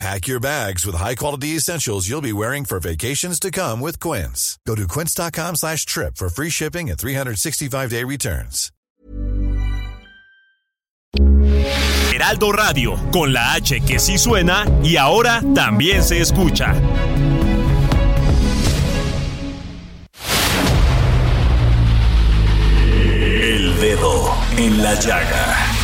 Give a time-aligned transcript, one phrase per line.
[0.00, 4.58] Pack your bags with high-quality essentials you'll be wearing for vacations to come with Quince.
[4.66, 8.70] Go to quince.com slash trip for free shipping and 365-day returns.
[12.12, 16.74] Heraldo Radio, con la H que sí suena y ahora también se escucha.
[23.40, 25.83] El dedo en la llaga.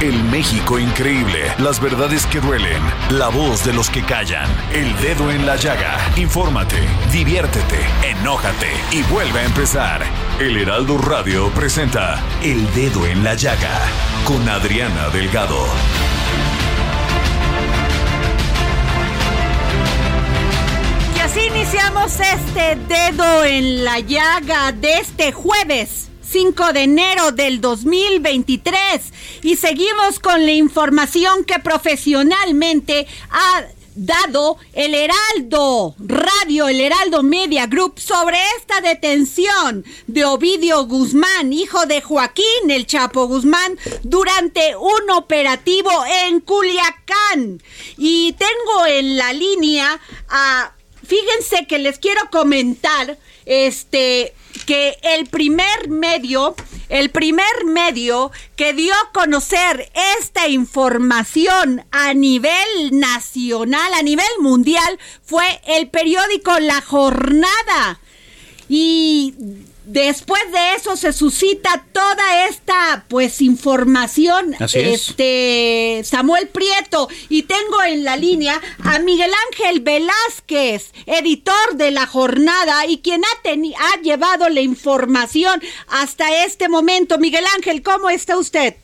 [0.00, 1.52] El México increíble.
[1.58, 2.82] Las verdades que duelen.
[3.10, 4.48] La voz de los que callan.
[4.72, 5.98] El dedo en la llaga.
[6.16, 6.78] Infórmate,
[7.12, 10.02] diviértete, enójate y vuelve a empezar.
[10.38, 13.78] El Heraldo Radio presenta El Dedo en la Llaga
[14.24, 15.66] con Adriana Delgado.
[21.14, 26.09] Y así iniciamos este dedo en la llaga de este jueves.
[26.30, 28.72] 5 de enero del 2023
[29.42, 33.64] y seguimos con la información que profesionalmente ha
[33.96, 41.84] dado el Heraldo Radio, el Heraldo Media Group sobre esta detención de Ovidio Guzmán, hijo
[41.86, 45.90] de Joaquín el Chapo Guzmán, durante un operativo
[46.24, 47.60] en Culiacán.
[47.96, 50.72] Y tengo en la línea a,
[51.04, 54.32] fíjense que les quiero comentar, este,
[54.70, 56.54] que el primer medio,
[56.90, 59.90] el primer medio que dio a conocer
[60.20, 67.98] esta información a nivel nacional, a nivel mundial, fue el periódico La Jornada.
[68.68, 69.34] Y
[69.92, 75.08] después de eso se suscita toda esta pues información Así es.
[75.08, 82.06] este Samuel Prieto y tengo en la línea a Miguel Ángel Velázquez editor de la
[82.06, 88.38] jornada y quien ha, ha llevado la información hasta este momento Miguel Ángel cómo está
[88.38, 88.74] usted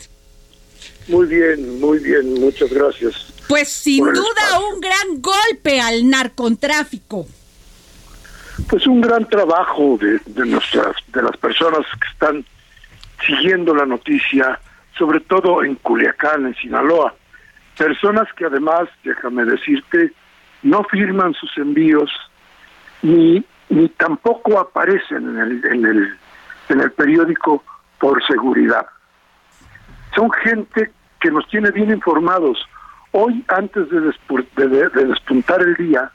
[1.06, 3.15] Muy bien, muy bien, muchas gracias.
[3.49, 4.69] pues sin duda espacio.
[4.75, 7.28] un gran golpe al narcotráfico
[8.69, 12.44] Pues un gran trabajo de, nuestras, de las personas que están
[13.27, 14.59] siguiendo la noticia,
[14.99, 17.15] sobre todo en Culiacán, en Sinaloa.
[17.77, 20.12] Personas que además, déjame decirte,
[20.62, 22.11] no firman sus envíos
[23.03, 26.16] ni, ni tampoco aparecen en el, en el,
[26.71, 27.62] en el periódico
[27.99, 28.87] por seguridad.
[30.15, 30.91] Son gente
[31.21, 32.59] que nos tiene bien informados.
[33.12, 36.11] Hoy, antes de- de despuntar el día,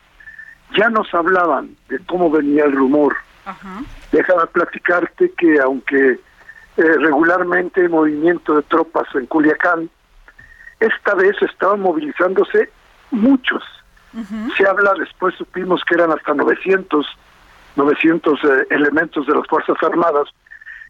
[0.77, 3.15] ya nos hablaban de cómo venía el rumor.
[4.11, 6.17] Déjame platicarte que aunque eh,
[6.77, 9.89] regularmente hay movimiento de tropas en Culiacán,
[10.79, 12.69] esta vez estaban movilizándose
[13.11, 13.63] muchos.
[14.57, 17.05] Se habla, después supimos que eran hasta 900,
[17.77, 20.27] 900 eh, elementos de las Fuerzas Armadas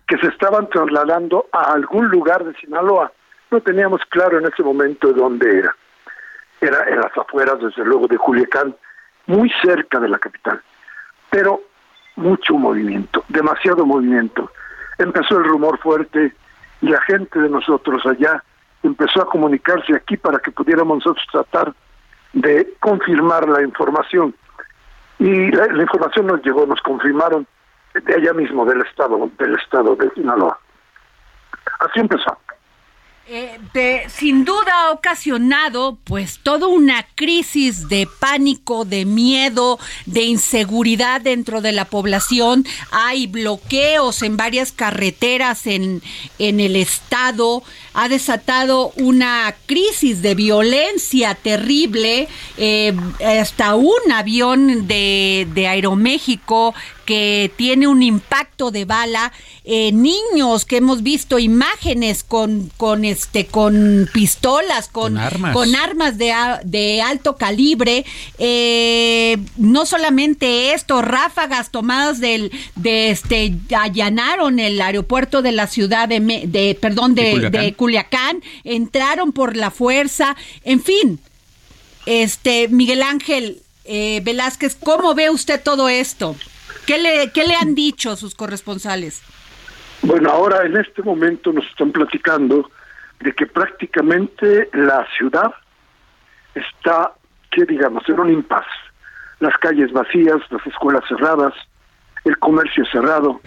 [0.08, 3.12] que se estaban trasladando a algún lugar de Sinaloa.
[3.52, 5.76] No teníamos claro en ese momento dónde era.
[6.62, 8.76] Era en las afueras, desde luego, de Culiacán,
[9.28, 10.62] muy cerca de la capital.
[11.30, 11.62] Pero
[12.16, 14.52] mucho movimiento, demasiado movimiento.
[14.98, 16.34] Empezó el rumor fuerte
[16.82, 18.44] y la gente de nosotros allá
[18.84, 21.74] empezó a comunicarse aquí para que pudiéramos nosotros tratar
[22.34, 24.34] de confirmar la información.
[25.20, 27.46] Y la, información nos llegó, nos confirmaron
[27.94, 30.58] de allá mismo del estado, del estado de Sinaloa.
[31.80, 32.38] Así empezó.
[33.28, 40.24] Eh, de- sin duda ha ocasionado pues toda una crisis de pánico, de miedo, de
[40.24, 42.66] inseguridad dentro de la población.
[42.92, 46.02] Hay bloqueos en varias carreteras en,
[46.40, 47.64] en el estado.
[47.94, 52.28] Ha desatado una crisis de violencia terrible.
[52.58, 52.94] eh,
[53.26, 56.74] hasta un avión de, de Aeroméxico
[57.06, 59.34] que tiene un impacto de bala,
[59.66, 65.54] eh, niños que hemos visto imágenes con, con este con pistolas, con, Con armas.
[65.54, 68.06] con armas de, alto calibre,
[68.38, 76.08] eh, no solamente esto, ráfagas tomadas del, de este, allanaron el aeropuerto de la ciudad
[76.08, 77.62] de, de perdón, De de, Culiacán.
[77.66, 81.20] de Culiacán, entraron por la fuerza, en fin,
[82.06, 86.36] este, Miguel Ángel, Eh, Velázquez, ¿cómo ve usted todo esto?
[86.86, 89.24] ¿Qué le, ¿Qué le han dicho sus corresponsales?
[90.04, 92.70] Bueno, ahora en este momento nos están platicando
[93.22, 95.52] de que prácticamente la ciudad
[96.54, 97.14] está,
[97.50, 98.80] que digamos, en un impasse.
[99.40, 101.54] Las calles vacías, las escuelas cerradas,
[102.24, 103.42] el comercio cerrado.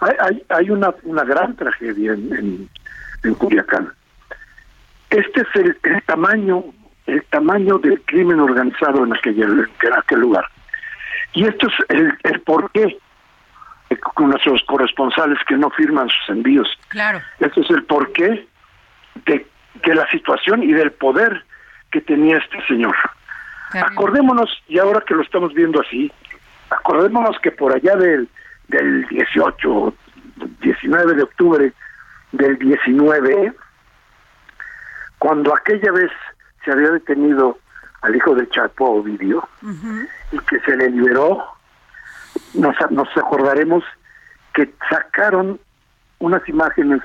[0.00, 2.68] Hay, hay, hay una, una gran tragedia en, en,
[3.24, 3.92] en Culiacán.
[5.10, 6.64] Este es el, el, tamaño
[7.06, 9.42] el tamaño del crimen organizado en aquel,
[9.82, 10.44] en aquel lugar.
[11.32, 12.98] Y esto es el, el por qué
[14.14, 16.68] con nuestros corresponsales que no firman sus envíos.
[16.88, 17.20] Claro.
[17.40, 18.46] Este es el porqué
[19.24, 19.46] de,
[19.82, 21.44] de la situación y del poder
[21.90, 22.94] que tenía este señor.
[23.72, 26.10] Acordémonos, y ahora que lo estamos viendo así,
[26.70, 28.28] acordémonos que por allá del,
[28.68, 29.94] del 18,
[30.60, 31.72] 19 de octubre
[32.32, 33.54] del 19,
[35.18, 36.10] cuando aquella vez
[36.64, 37.58] se había detenido
[38.02, 40.08] al hijo del Chapo Ovidio uh -huh.
[40.32, 41.44] y que se le liberó,
[42.54, 43.84] nos, nos acordaremos
[44.54, 45.58] que sacaron
[46.18, 47.00] unas imágenes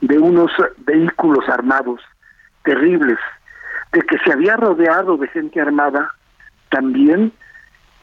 [0.00, 2.00] de unos vehículos armados
[2.64, 3.18] terribles,
[3.92, 6.12] de que se había rodeado de gente armada
[6.70, 7.32] también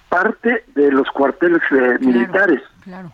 [0.10, 3.12] parte de los cuarteles eh, claro, militares claro.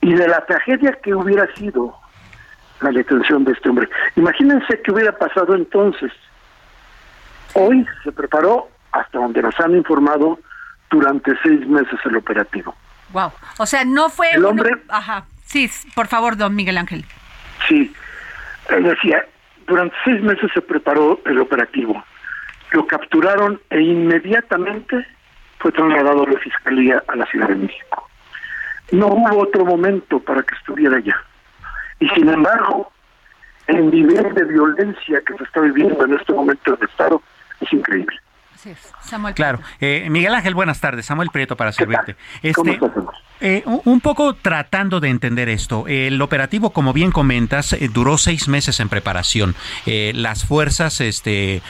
[0.00, 1.94] y de la tragedia que hubiera sido
[2.80, 3.88] la detención de este hombre.
[4.16, 6.12] Imagínense qué hubiera pasado entonces.
[7.54, 10.38] Hoy se preparó, hasta donde nos han informado,
[10.90, 12.74] durante seis meses el operativo.
[13.12, 13.32] Wow.
[13.58, 14.72] O sea, no fue el hombre.
[14.72, 14.82] Uno...
[14.88, 15.24] Ajá.
[15.44, 17.04] Sí, por favor, don Miguel Ángel.
[17.68, 17.94] Sí.
[18.68, 19.24] Él decía,
[19.66, 22.02] durante seis meses se preparó el operativo.
[22.72, 25.06] Lo capturaron e inmediatamente
[25.58, 28.08] fue trasladado a la fiscalía a la Ciudad de México.
[28.92, 31.16] No hubo otro momento para que estuviera allá.
[32.00, 32.90] Y sin embargo,
[33.66, 37.22] el nivel de violencia que se está viviendo en este momento en el Estado
[37.60, 38.16] es increíble.
[39.02, 39.60] Samuel claro.
[39.80, 41.06] Eh, Miguel Ángel, buenas tardes.
[41.06, 42.16] Samuel Prieto para servirte.
[42.42, 42.78] Este,
[43.40, 45.84] eh, un poco tratando de entender esto.
[45.86, 49.54] El operativo, como bien comentas, eh, duró seis meses en preparación.
[49.84, 51.62] Eh, las fuerzas, este,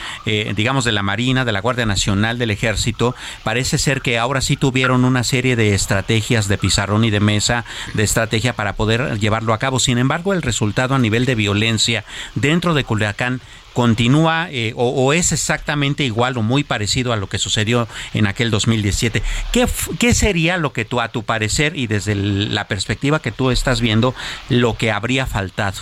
[0.55, 4.55] digamos, de la Marina, de la Guardia Nacional, del Ejército, parece ser que ahora sí
[4.55, 9.53] tuvieron una serie de estrategias de pizarrón y de mesa, de estrategia para poder llevarlo
[9.53, 9.79] a cabo.
[9.79, 12.05] Sin embargo, el resultado a nivel de violencia
[12.35, 13.41] dentro de Culiacán
[13.77, 18.25] continúa eh, o, o, es exactamente igual o muy parecido a lo que sucedió en
[18.25, 19.21] aquel 2017.
[19.53, 19.67] ¿Qué,
[19.99, 23.51] qué sería lo que tú, a tu parecer y desde el, la perspectiva que tú
[23.51, 24.15] estás viendo,
[24.49, 25.77] lo que habría faltado?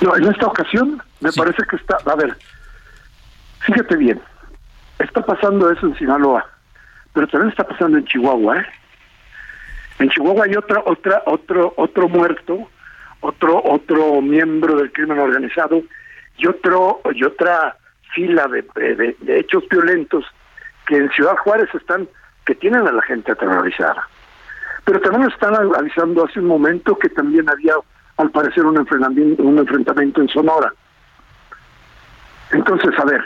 [0.00, 1.38] No, en esta ocasión me sí.
[1.38, 2.34] parece que está, a ver,
[3.60, 4.18] fíjate bien,
[5.00, 6.46] está pasando eso en Sinaloa,
[7.12, 8.66] pero también está pasando en Chihuahua, ¿eh?
[9.98, 12.70] En Chihuahua hay otra, otra, otro, otro muerto,
[13.20, 15.82] otro, otro miembro del crimen organizado
[16.38, 17.76] y otro y otra
[18.14, 20.24] fila de, de, de, hechos violentos
[20.86, 22.08] que en Ciudad Juárez están
[22.46, 24.08] que tienen a la gente aterrorizada.
[24.84, 27.74] Pero también están avisando hace un momento que también había
[28.16, 30.72] al parecer un enfrentamiento un enfrentamiento en Sonora.
[32.52, 33.24] Entonces a ver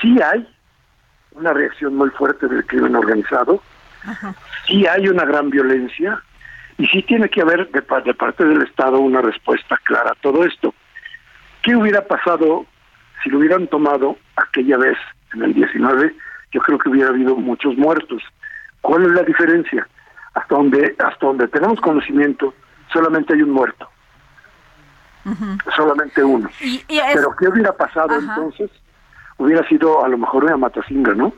[0.00, 0.48] sí hay
[1.32, 3.62] una reacción muy fuerte del crimen organizado
[4.04, 4.34] Ajá.
[4.66, 6.20] sí hay una gran violencia
[6.78, 10.44] y sí tiene que haber de, de parte del Estado una respuesta clara a todo
[10.44, 10.74] esto
[11.66, 12.64] ¿Qué hubiera pasado
[13.24, 14.96] si lo hubieran tomado aquella vez,
[15.34, 16.14] en el 19?
[16.52, 18.22] Yo creo que hubiera habido muchos muertos.
[18.82, 19.84] ¿Cuál es la diferencia?
[20.34, 22.54] Hasta donde, hasta donde tenemos conocimiento,
[22.92, 23.88] solamente hay un muerto.
[25.24, 25.74] Uh -huh.
[25.74, 26.48] Solamente uno.
[26.60, 27.14] ¿Y, y es...
[27.14, 28.36] Pero ¿qué hubiera pasado Ajá.
[28.36, 28.70] entonces?
[29.38, 31.32] Hubiera sido a lo mejor una matacinga, ¿no?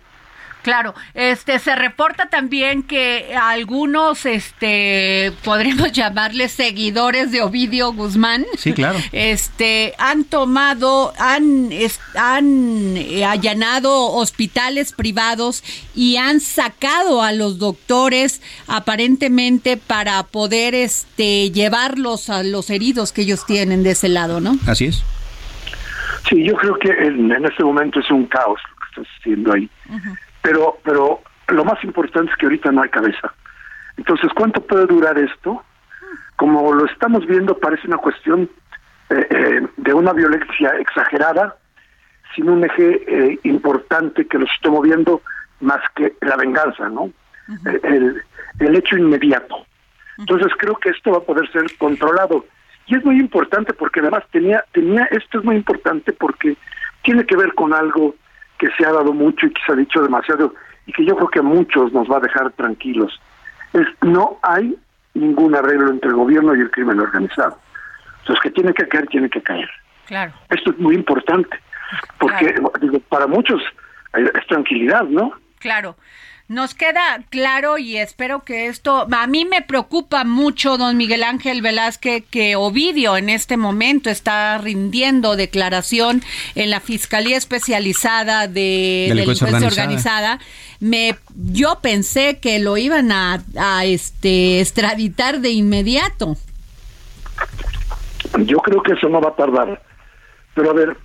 [0.69, 8.45] Claro, este se reporta también que algunos este podríamos llamarles seguidores de Ovidio Guzmán.
[8.59, 8.99] Sí, claro.
[9.13, 18.43] Este han tomado han es, han allanado hospitales privados y han sacado a los doctores
[18.67, 24.59] aparentemente para poder este llevarlos a los heridos que ellos tienen de ese lado, ¿no?
[24.67, 25.03] Así es.
[26.29, 29.55] Sí, yo creo que en, en este momento es un caos lo que está haciendo
[29.55, 29.71] ahí.
[29.89, 33.33] Uh -huh pero pero lo más importante es que ahorita no hay cabeza.
[33.99, 35.62] Entonces, ¿cuánto puede durar esto?
[36.37, 38.49] Como lo estamos viendo, parece una cuestión
[39.11, 41.57] eh, eh, de una violencia exagerada,
[42.35, 45.21] sin un eje eh, importante que los esté moviendo
[45.61, 47.02] más que la venganza, ¿no?
[47.02, 47.12] Uh
[47.49, 47.81] -huh.
[47.83, 48.23] el,
[48.61, 49.67] el hecho inmediato.
[50.19, 52.45] Entonces, creo que esto va a poder ser controlado.
[52.87, 56.57] Y es muy importante porque además tenía, tenía, esto es muy importante porque
[57.02, 58.14] tiene que ver con algo
[58.59, 60.55] que se ha dado mucho y que se ha dicho demasiado
[60.87, 63.21] y que yo creo que a muchos nos va a dejar tranquilos.
[63.73, 64.77] Es no hay
[65.15, 67.59] ningún arreglo entre el gobierno y el crimen organizado.
[68.27, 69.69] Los que tienen que caer, tienen que caer.
[70.07, 70.33] Claro.
[70.50, 71.59] Esto es muy importante,
[72.19, 72.73] porque claro.
[72.81, 73.62] digo, para muchos
[74.15, 75.33] es tranquilidad, ¿no?
[75.59, 75.97] Claro.
[76.49, 81.61] Nos queda claro y espero que esto, a mí me preocupa mucho, don Miguel Ángel
[81.61, 86.23] Velázquez, que Ovidio en este momento está rindiendo declaración
[86.55, 90.38] en la Fiscalía Especializada de Delincuencia Organizada.
[90.81, 96.38] Me, yo pensé que lo iban a, a este, extraditar de inmediato.
[98.38, 99.83] Yo creo que eso no va a tardar.
[100.55, 100.97] Pero a ver,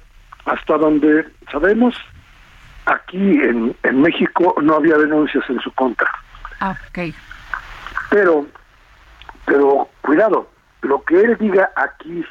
[0.45, 1.95] hasta donde sabemos,
[2.85, 6.09] aquí en, en México no había denuncias en su contra.
[6.59, 7.13] Ah, ok.
[8.09, 8.45] Pero,
[9.45, 10.49] pero cuidado,
[10.81, 12.25] lo que él diga aquí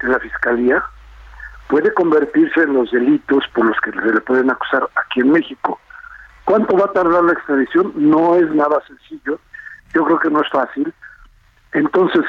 [0.00, 0.82] en la fiscalía
[1.68, 5.78] puede convertirse en los delitos por los que se le pueden acusar aquí en México.
[6.44, 7.92] ¿Cuánto va a tardar la extradición?
[7.94, 9.38] No es nada sencillo.
[9.92, 10.92] Yo creo que no es fácil.
[11.72, 12.24] Entonces,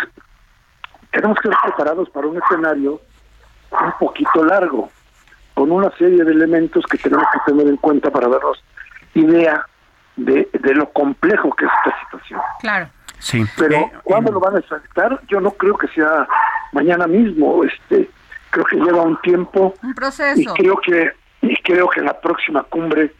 [1.11, 2.99] tenemos que estar preparados para un escenario
[3.71, 4.89] un poquito largo
[5.59, 8.63] con una serie de elementos que tenemos que tener en cuenta para darnos
[9.13, 9.65] idea
[10.15, 12.39] de, lo complejo que es esta situación.
[12.61, 12.87] Claro.
[13.17, 13.43] Sí.
[13.57, 15.19] Pero eh, ¿cuándo lo van a extraditar?
[15.27, 16.25] Yo no creo que sea
[16.71, 17.61] mañana mismo.
[17.65, 18.09] Este,
[18.51, 19.73] creo que lleva un tiempo.
[19.83, 20.39] Un proceso.
[20.39, 21.11] Y creo que
[21.41, 23.13] y creo que en la próxima cumbre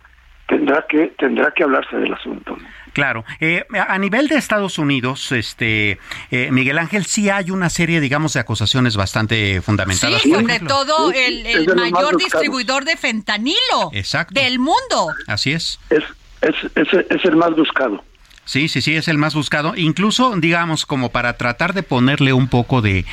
[0.48, 2.56] tendrá que tendrá que hablarse del asunto.
[3.00, 3.26] Claro.
[3.40, 6.00] Eh, a nivel de Estados Unidos, este
[6.32, 10.22] eh, Miguel Ángel, sí hay una serie, digamos, de acusaciones bastante fundamentadas.
[10.22, 13.92] Sí, sobre todo el, mayor distribuidor de fentanilo
[14.32, 15.14] del mundo.
[15.28, 15.80] Así es.
[15.90, 16.04] Es,
[16.42, 18.04] es, es el más buscado.
[18.50, 19.76] Sí, sí, sí, es el más buscado.
[19.76, 23.06] Incluso, digamos, como para tratar de ponerle un poco de,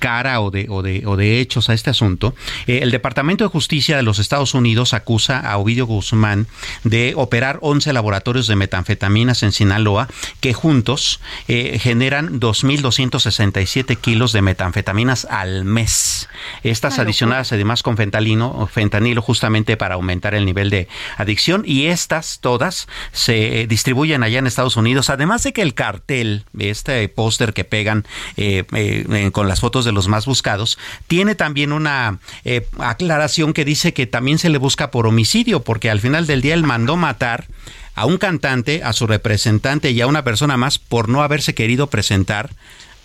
[0.00, 2.34] cara o de, o, de, o de hechos a este asunto,
[2.66, 6.48] eh, el Departamento de Justicia de los Estados Unidos acusa a Ovidio Guzmán
[6.82, 10.08] de operar 11 laboratorios de metanfetaminas en Sinaloa
[10.40, 16.28] que juntos eh, generan 2.267 kilos de metanfetaminas al mes.
[16.64, 22.40] Estas adicionadas además con fentanilo, fentanilo justamente para aumentar el nivel de adicción y estas
[22.40, 27.64] todas se distribuyen allá en Estados Unidos, además de que el cartel, este póster que
[27.64, 28.04] pegan
[28.36, 33.64] eh, eh, con las fotos de los más buscados, tiene también una eh, aclaración que
[33.64, 36.96] dice que también se le busca por homicidio, porque al final del día él mandó
[36.96, 37.46] matar
[37.94, 41.88] a un cantante, a su representante y a una persona más por no haberse querido
[41.88, 42.50] presentar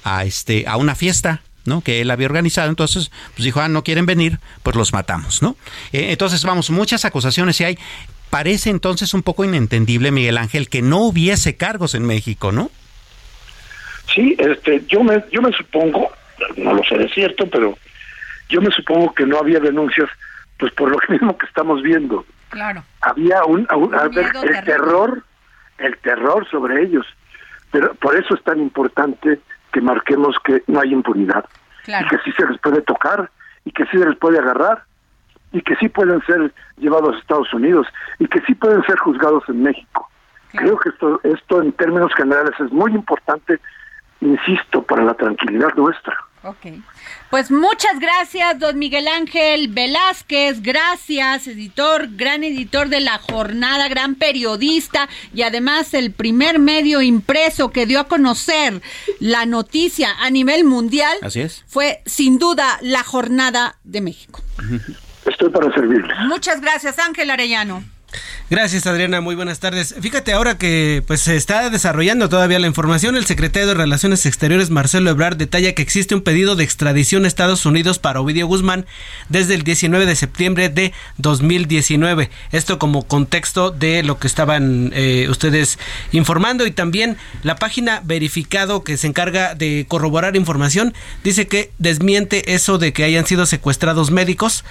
[0.04, 1.82] a este a una fiesta ¿no?
[1.82, 2.70] que él había organizado.
[2.70, 5.56] Entonces, pues dijo, ah, no quieren venir, pues los matamos, ¿no?
[5.92, 7.78] entonces, vamos, muchas acusaciones y hay.
[8.30, 12.70] Parece entonces un poco inentendible, Miguel Ángel, que no hubiese cargos en México, ¿no?
[14.14, 16.12] Sí, este, yo me, yo me supongo,
[16.58, 17.78] no lo sé de cierto, pero
[18.50, 20.10] yo me supongo que no había denuncias,
[20.58, 22.26] pues por lo mismo que estamos viendo.
[22.50, 22.84] Claro.
[23.02, 25.24] Había un, el terror,
[25.78, 27.06] el terror sobre ellos.
[27.72, 29.40] Pero por eso es tan importante
[29.74, 31.46] que marquemos que no hay impunidad.
[31.86, 33.30] Y que sí se les puede tocar
[33.64, 34.84] y que sí se les puede agarrar
[35.52, 37.88] y que sí pueden ser llevados a Estados Unidos
[38.20, 40.10] y que sí pueden ser juzgados en México.
[40.52, 43.60] Creo que esto, esto en términos generales es muy importante,
[44.22, 46.16] insisto, para la tranquilidad nuestra.
[46.44, 46.68] Ok.
[47.30, 50.62] Pues muchas gracias, don Miguel Ángel Velázquez.
[50.62, 57.72] Gracias, editor, gran editor de la jornada, gran periodista y además el primer medio impreso
[57.72, 58.82] que dio a conocer
[59.20, 61.18] la noticia a nivel mundial.
[61.22, 61.66] Así es.
[61.68, 64.42] Fue sin duda la jornada de México.
[65.28, 66.14] Estoy para servirle.
[66.28, 67.84] Muchas gracias, Ángel Arellano.
[68.50, 69.94] Gracias Adriana, muy buenas tardes.
[70.00, 74.70] Fíjate ahora que pues se está desarrollando todavía la información, el secretario de Relaciones Exteriores
[74.70, 78.86] Marcelo Ebrard detalla que existe un pedido de extradición a Estados Unidos para Ovidio Guzmán
[79.28, 82.30] desde el 19 de septiembre de 2019.
[82.54, 85.78] Esto como contexto de lo que estaban eh, ustedes
[86.14, 92.54] informando y también la página verificado que se encarga de corroborar información dice que desmiente
[92.54, 94.64] eso de que hayan sido secuestrados médicos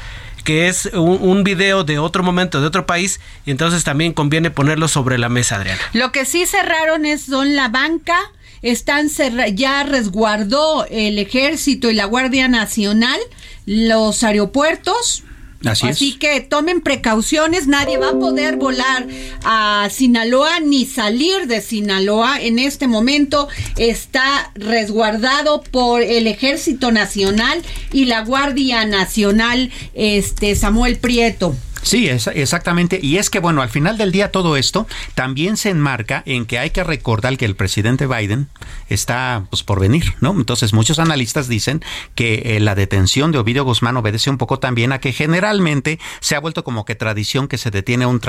[0.46, 4.86] que es un, video de otro momento, de otro país, y entonces también conviene ponerlo
[4.86, 5.80] sobre la mesa, Adriana.
[5.92, 8.16] Lo que sí cerraron es son la banca,
[8.62, 9.08] están
[9.54, 13.18] ya resguardó el ejército y la Guardia Nacional
[13.66, 15.24] los aeropuertos,
[15.64, 19.06] Así, que tomen precauciones, nadie va a poder volar
[19.44, 22.40] a Sinaloa ni salir de Sinaloa.
[22.40, 30.98] En este momento está resguardado por el Ejército Nacional y la Guardia Nacional, este Samuel
[30.98, 31.56] Prieto.
[31.86, 32.98] Sí, exactamente.
[33.00, 36.58] Y es que, bueno, al final del día todo esto también se enmarca en que
[36.58, 38.48] hay que recordar que el presidente Biden
[38.88, 40.32] está pues, por venir, ¿no?
[40.32, 41.84] Entonces, muchos analistas dicen
[42.16, 46.34] que eh, la detención de Ovidio Guzmán obedece un poco también a que generalmente se
[46.34, 48.20] ha vuelto como que tradición que se detiene un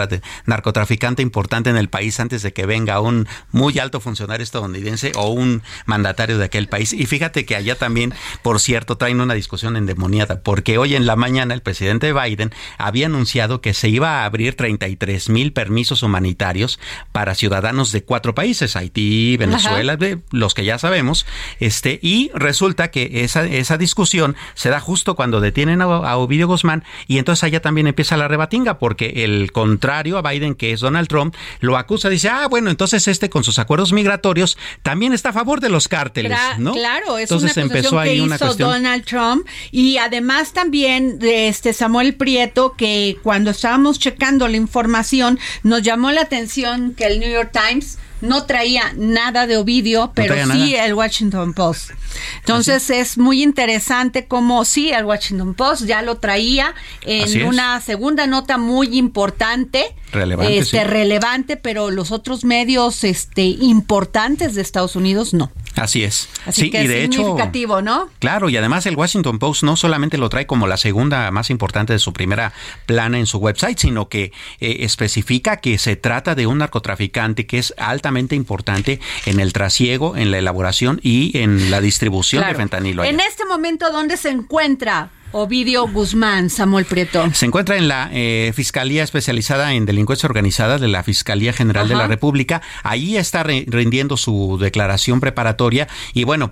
[0.46, 5.30] narcotraficante importante en el país antes de que venga un muy alto funcionario estadounidense o
[5.30, 6.94] un mandatario de aquel país.
[6.94, 11.16] Y fíjate que allá también, por cierto, traen una discusión endemoniada, porque hoy en la
[11.16, 16.04] mañana el presidente Biden había anunciado anunciado que se iba a abrir 33 mil permisos
[16.04, 16.80] humanitarios
[17.12, 19.98] para ciudadanos de cuatro países, Haití, Venezuela,
[20.32, 21.26] los que ya sabemos,
[21.60, 26.48] este, y resulta que esa, esa discusión se da justo cuando detienen a, a Ovidio
[26.48, 30.82] Guzmán y entonces allá también empieza la rebatinga porque el contrario a Biden, que es
[30.82, 35.30] Donald Trump, lo acusa, dice, ah, bueno, entonces este con sus acuerdos migratorios también está
[35.30, 36.74] a favor de los cárteles, ¿no?
[36.74, 41.74] Claro, es entonces una empezó ahí que una hizo Donald Trump y además también este
[41.74, 47.30] Samuel Prieto que cuando estábamos checando la información nos llamó la atención que el New
[47.30, 51.92] York Times no traía nada de Ovidio, pero sí el Washington Post.
[52.40, 58.28] Entonces es muy interesante cómo sí el Washington Post ya lo traía en una segunda
[58.28, 65.34] nota muy importante, relevante, este, relevante, pero los otros medios este, importantes de Estados Unidos
[65.34, 65.52] no.
[65.76, 66.28] Así es.
[66.46, 68.10] Así sí, que y de es significativo, ¿no?
[68.20, 71.94] Claro, y además el Washington Post no solamente lo trae como la segunda más importante
[71.94, 72.54] de su primera
[72.86, 77.60] plana en su website, sino que eh, especifica que se trata de un narcotraficante que
[77.60, 83.04] es altamente importante en el trasiego, en la elaboración y en la distribución de fentanilo.
[83.04, 87.30] En este momento, ¿dónde se encuentra Ovidio Guzmán, Samuel Prieto.
[87.34, 91.96] Se encuentra en la eh, Fiscalía Especializada en Delincuencia Organizada de la Fiscalía General de
[91.96, 92.62] la República.
[92.84, 96.52] Ahí está rindiendo su declaración preparatoria y bueno,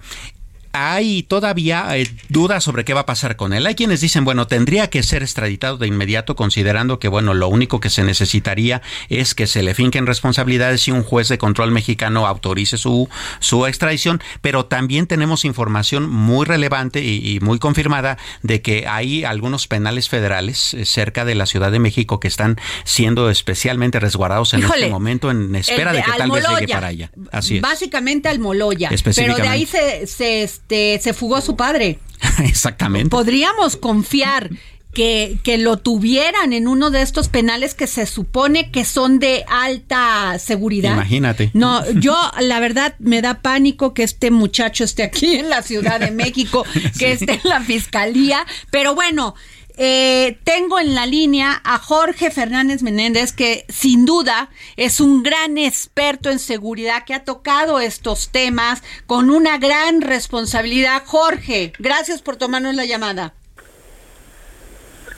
[0.75, 3.65] hay todavía eh, dudas sobre qué va a pasar con él.
[3.65, 7.79] Hay quienes dicen, bueno, tendría que ser extraditado de inmediato, considerando que, bueno, lo único
[7.79, 12.27] que se necesitaría es que se le finquen responsabilidades y un juez de control mexicano
[12.27, 14.21] autorice su, su extradición.
[14.41, 20.73] Pero también tenemos información muy relevante y, muy confirmada de que hay algunos penales federales
[20.73, 25.31] eh, cerca de la Ciudad de México que están siendo especialmente resguardados en este momento
[25.31, 27.11] en espera de, que tal vez llegue para allá.
[27.31, 27.61] Así es.
[27.61, 28.89] Básicamente al Moloya.
[29.15, 31.99] Pero de ahí se, se este, se fugó su padre.
[32.43, 33.09] Exactamente.
[33.09, 34.49] Podríamos confiar
[34.93, 39.43] que, que, lo tuvieran en uno de estos penales que se supone que son de
[39.47, 40.93] alta seguridad.
[40.93, 41.51] Imagínate.
[41.53, 45.99] No, yo la verdad me da pánico que este muchacho esté aquí en la Ciudad
[45.99, 46.65] de México,
[46.97, 49.35] que esté en la fiscalía, pero bueno,
[49.77, 55.57] eh, tengo en la línea a Jorge Fernández Menéndez, que sin duda es un gran
[55.57, 61.03] experto en seguridad que ha tocado estos temas con una gran responsabilidad.
[61.05, 63.33] Jorge, gracias por tomarnos la llamada.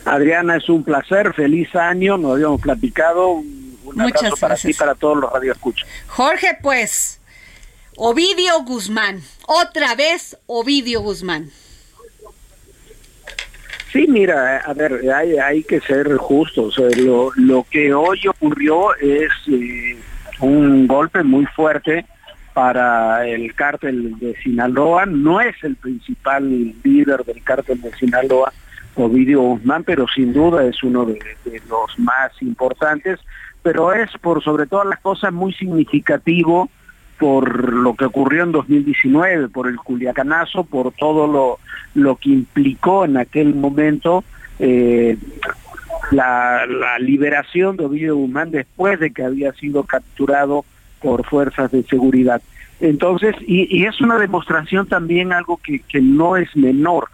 [0.05, 3.31] Adriana, es un placer, feliz año, nos habíamos platicado.
[3.31, 5.87] Un Muchas abrazo para ti, para todos los radioescuchas.
[6.07, 7.19] Jorge, pues,
[7.95, 11.51] Ovidio Guzmán, otra vez Ovidio Guzmán.
[13.97, 16.77] Sí, mira, a ver, hay, que ser justos.
[16.97, 19.97] lo, lo que hoy ocurrió es eh,
[20.39, 22.05] un golpe muy fuerte
[22.53, 25.07] para el cártel de Sinaloa.
[25.07, 26.47] No es el principal
[26.83, 28.53] líder del cártel de Sinaloa,
[28.93, 33.19] Ovidio Guzmán, pero sin duda es uno de, de los más importantes.
[33.63, 36.69] Pero es por sobre todas las cosas muy significativo
[37.19, 41.59] por lo que ocurrió en 2019, por el Culiacanazo, por todo lo,
[41.95, 44.23] lo que implicó en aquel momento
[44.59, 45.17] eh,
[46.11, 46.65] la,
[46.99, 50.65] liberación de Ovidio Guzmán después de que había sido capturado
[51.01, 52.41] por fuerzas de seguridad.
[52.79, 57.09] Entonces, y, es una demostración también algo que, que no es menor,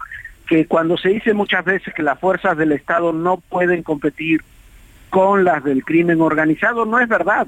[0.46, 4.42] que cuando se dice muchas veces que las fuerzas del Estado no pueden competir
[5.08, 7.46] con las del crimen organizado, no es verdad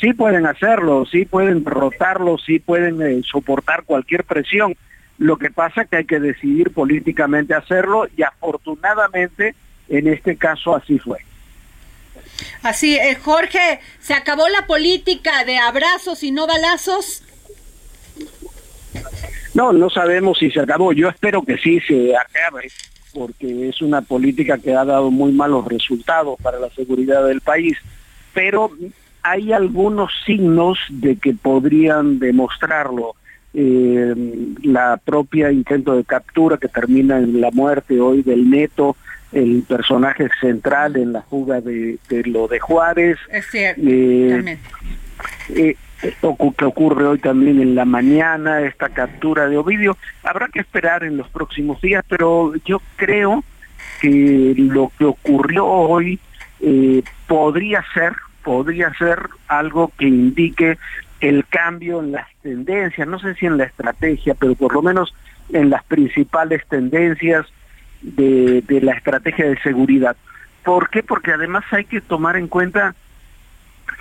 [0.00, 4.76] sí pueden hacerlo, sí pueden derrotarlo, sí pueden eh, soportar cualquier presión.
[5.18, 9.54] Lo que pasa es que hay que decidir políticamente hacerlo y afortunadamente
[9.88, 11.18] en este caso así fue.
[12.62, 17.22] Así, eh, Jorge, ¿se acabó la política de abrazos y no balazos?
[19.54, 20.92] No, no sabemos si se acabó.
[20.92, 22.70] Yo espero que sí se acabe,
[23.12, 27.76] porque es una política que ha dado muy malos resultados para la seguridad del país.
[28.32, 28.70] Pero
[29.22, 33.14] hay algunos signos de que podrían demostrarlo.
[33.52, 34.14] Eh,
[34.62, 38.96] la propia intento de captura que termina en la muerte hoy del neto,
[39.32, 43.18] el personaje central en la fuga de, lo de Juárez.
[43.28, 44.58] Es cierto, eh,
[45.48, 45.76] eh,
[46.56, 49.96] que ocurre hoy también en la mañana, esta captura de Ovidio.
[50.22, 53.42] Habrá que esperar en los próximos días, pero yo creo
[54.00, 56.20] que lo que ocurrió hoy
[57.26, 60.78] podría ser podría ser algo que indique
[61.20, 65.14] el cambio en las tendencias, no sé si en la estrategia, pero por lo menos
[65.52, 67.46] en las principales tendencias
[68.02, 70.16] de, la estrategia de seguridad.
[70.64, 71.02] ¿Por qué?
[71.02, 72.94] Porque además hay que tomar en cuenta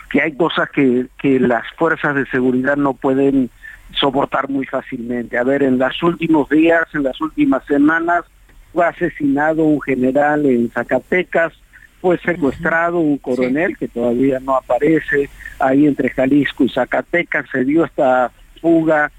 [0.10, 1.08] que hay cosas que,
[1.40, 3.50] las fuerzas de seguridad no pueden
[3.94, 5.38] soportar muy fácilmente.
[5.38, 8.24] A ver, en los últimos días, en las últimas semanas,
[8.72, 11.54] fue asesinado un general en Zacatecas,
[12.02, 17.86] fue secuestrado un coronel que todavía no aparece, ahí entre Jalisco y Zacatecas se dio
[17.86, 18.32] esta
[18.62, 19.12] fuga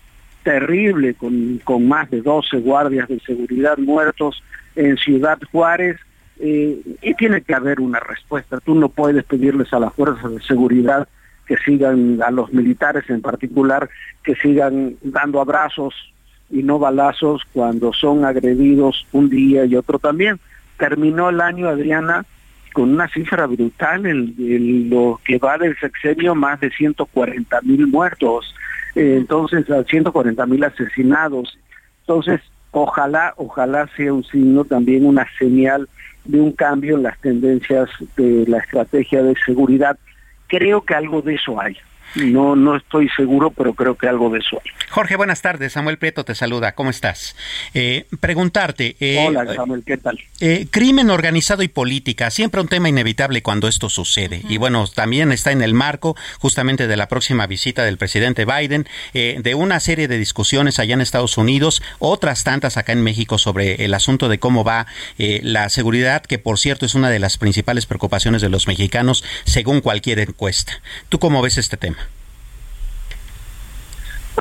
[0.43, 4.43] terrible con, con más de 12 guardias de seguridad muertos
[4.75, 5.99] en Ciudad Juárez
[6.39, 8.59] eh, y tiene que haber una respuesta.
[8.61, 11.07] Tú no puedes pedirles a las fuerzas de seguridad
[11.47, 13.91] que sigan, a los militares en particular,
[14.23, 15.95] que sigan dando abrazos
[16.49, 20.41] y no balazos cuando son agredidos un día y otro también.
[20.79, 22.25] Terminó el año, Adriana,
[22.73, 28.55] con una cifra brutal en, lo que va del sexenio, más de 140 mil muertos,
[28.95, 31.59] eh, entonces 140 mil asesinados.
[32.03, 35.89] Entonces, ojalá, ojalá sea un signo también, una señal
[36.25, 39.99] de un cambio en las tendencias de la estrategia de seguridad.
[40.47, 41.77] Creo que algo de eso hay.
[42.15, 44.61] No, no estoy seguro, pero creo que algo de eso.
[44.91, 45.73] Jorge, buenas tardes.
[45.73, 46.73] Samuel Prieto te saluda.
[46.75, 47.37] ¿Cómo estás?
[47.75, 48.97] Eh, preguntarte.
[48.99, 50.19] Eh, Hola, Samuel, ¿qué tal?
[50.41, 54.43] Eh, crimen organizado y política, siempre un tema inevitable cuando esto sucede.
[54.49, 58.87] Y bueno, también está en el marco justamente de la próxima visita del presidente Biden,
[59.13, 63.85] de una serie de discusiones allá en Estados Unidos, otras tantas acá en México sobre
[63.85, 64.87] el asunto de cómo va
[65.19, 69.81] la seguridad, que por cierto es una de las principales preocupaciones de los mexicanos, según
[69.81, 70.81] cualquier encuesta.
[71.09, 72.00] ¿Tú cómo ves este tema?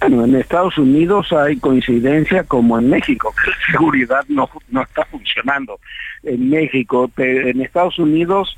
[0.01, 5.03] Bueno, en Estados Unidos hay coincidencia como en México, que la seguridad no, no está
[5.05, 5.79] funcionando.
[6.23, 8.57] En México, en Estados Unidos,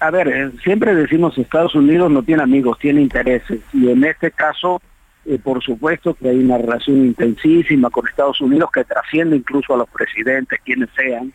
[0.00, 3.60] a ver, eh, siempre decimos Estados Unidos no tiene amigos, tiene intereses.
[3.72, 4.82] Y en este caso,
[5.24, 9.78] eh, por supuesto que hay una relación intensísima con Estados Unidos que trasciende incluso a
[9.78, 11.32] los presidentes, quienes sean,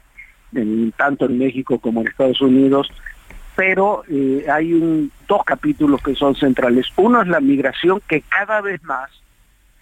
[0.95, 2.89] tanto en México como en Estados Unidos
[3.57, 6.85] pero eh, hay un, dos capítulos que son centrales.
[6.95, 9.09] Uno es la migración que cada vez más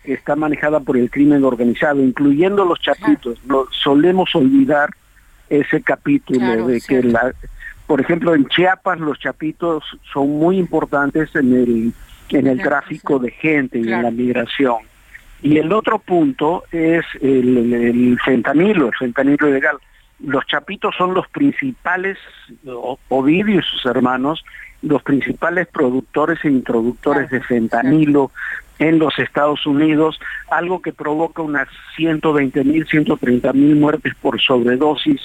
[0.05, 3.37] está manejada por el crimen organizado, incluyendo los chapitos.
[3.45, 4.91] No, solemos olvidar
[5.49, 7.33] ese capítulo de que, la,
[7.85, 9.83] por ejemplo, en Chiapas los chapitos
[10.13, 11.93] son muy importantes en el,
[12.29, 14.77] en el tráfico de gente y en la migración.
[15.41, 19.79] Y el otro punto es el, el fentanilo, el fentanilo ilegal
[20.19, 22.17] los chapitos son los principales,
[23.09, 24.43] Ovidio y sus hermanos,
[24.81, 28.31] los principales productores e introductores de fentanilo
[28.79, 35.21] en los Estados Unidos, algo que provoca unas 120 mil, 130 mil muertes por sobredosis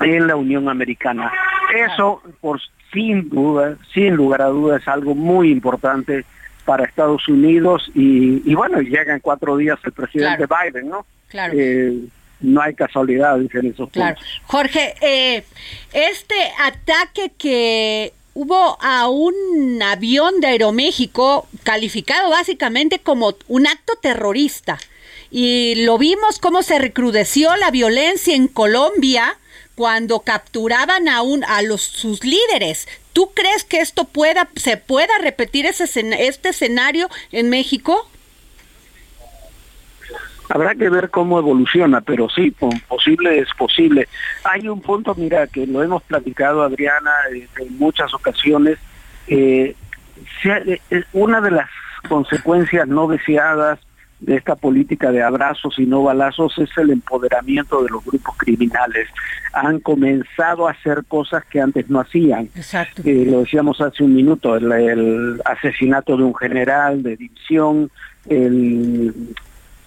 [0.00, 1.32] en la Unión Americana.
[1.74, 2.60] Eso, por
[2.92, 6.24] sin duda, sin lugar a dudas, es algo muy importante
[6.64, 11.06] para Estados Unidos y, bueno, llega en cuatro días el presidente Biden, ¿no?
[11.28, 11.54] Claro.
[11.56, 11.98] Eh,
[12.40, 14.18] no hay casualidad en esos claro.
[14.44, 15.44] Jorge, eh,
[15.92, 24.78] este ataque que hubo a un avión de Aeroméxico calificado básicamente como un acto terrorista
[25.30, 29.38] y lo vimos cómo se recrudeció la violencia en Colombia
[29.74, 32.88] cuando capturaban a un a los sus líderes.
[33.12, 35.84] ¿Tú crees que esto pueda se pueda repetir ese
[36.26, 38.08] este escenario en México?
[40.48, 42.54] Habrá que ver cómo evoluciona, pero sí,
[42.88, 44.08] posible es posible.
[44.44, 48.78] Hay un punto, mira, que lo hemos platicado, Adriana, en muchas ocasiones.
[49.26, 49.74] Eh,
[50.44, 50.80] eh,
[51.12, 51.68] una de las
[52.08, 53.78] consecuencias no deseadas
[54.20, 59.08] de esta política de abrazos y no balazos es el empoderamiento de los grupos criminales.
[59.52, 62.48] Han comenzado a hacer cosas que antes no hacían.
[62.54, 63.02] Exacto.
[63.04, 67.90] Eh, lo decíamos hace un minuto, el, el, asesinato de un general de división,
[68.28, 69.14] el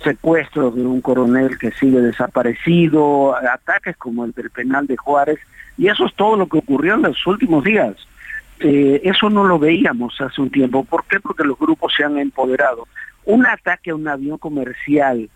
[0.04, 5.40] secuestros de un coronel que sigue desaparecido, ataques como el del penal de Juárez,
[5.78, 7.96] y eso es todo lo que ocurrió en los últimos días.
[8.60, 10.84] Eh, eso no lo veíamos hace un tiempo.
[10.84, 11.20] ¿Por qué?
[11.20, 12.88] Porque los grupos se han empoderado.
[13.26, 15.30] Un ataque a un avión comercial,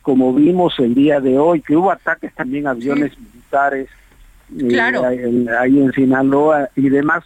[0.00, 3.88] como vimos el día de hoy, que hubo ataques también a aviones militares
[4.58, 7.24] eh, ahí en Sinaloa y demás,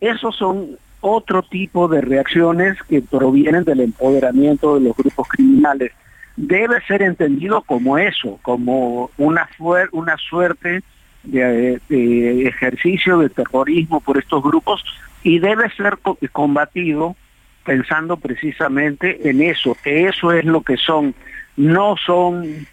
[0.00, 5.92] esos son otro tipo de reacciones que provienen del empoderamiento de los grupos criminales
[6.38, 9.48] debe ser entendido como eso, como una,
[9.90, 10.82] una suerte
[11.24, 11.80] de,
[12.46, 14.84] ejercicio de terrorismo por estos grupos
[15.24, 15.98] y debe ser
[16.30, 17.16] combatido
[17.64, 21.12] pensando precisamente en eso, que eso es lo que son,
[21.56, 22.66] no son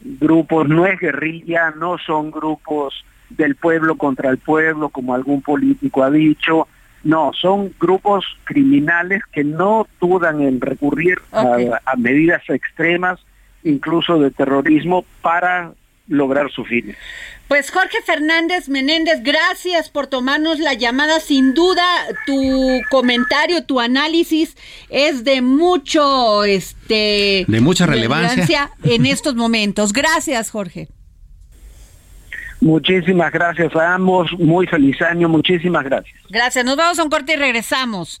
[0.00, 6.02] grupos, no es guerrilla, no son grupos del pueblo contra el pueblo, como algún político
[6.02, 6.68] ha dicho,
[7.06, 13.20] no, son grupos criminales que no dudan en recurrir a, medidas extremas,
[13.62, 15.72] incluso de terrorismo, para
[16.08, 16.96] lograr su fin.
[17.46, 21.20] Pues Jorge Fernández Menéndez, gracias por tomarnos la llamada.
[21.20, 21.84] Sin duda,
[22.26, 24.56] tu comentario, tu análisis
[24.88, 29.92] es de mucho, este, de mucha relevancia en estos momentos.
[29.92, 30.88] Gracias, Jorge.
[32.66, 36.20] Muchísimas gracias a muy feliz año, muchísimas gracias.
[36.28, 38.20] Gracias, nos vamos a un corte y regresamos.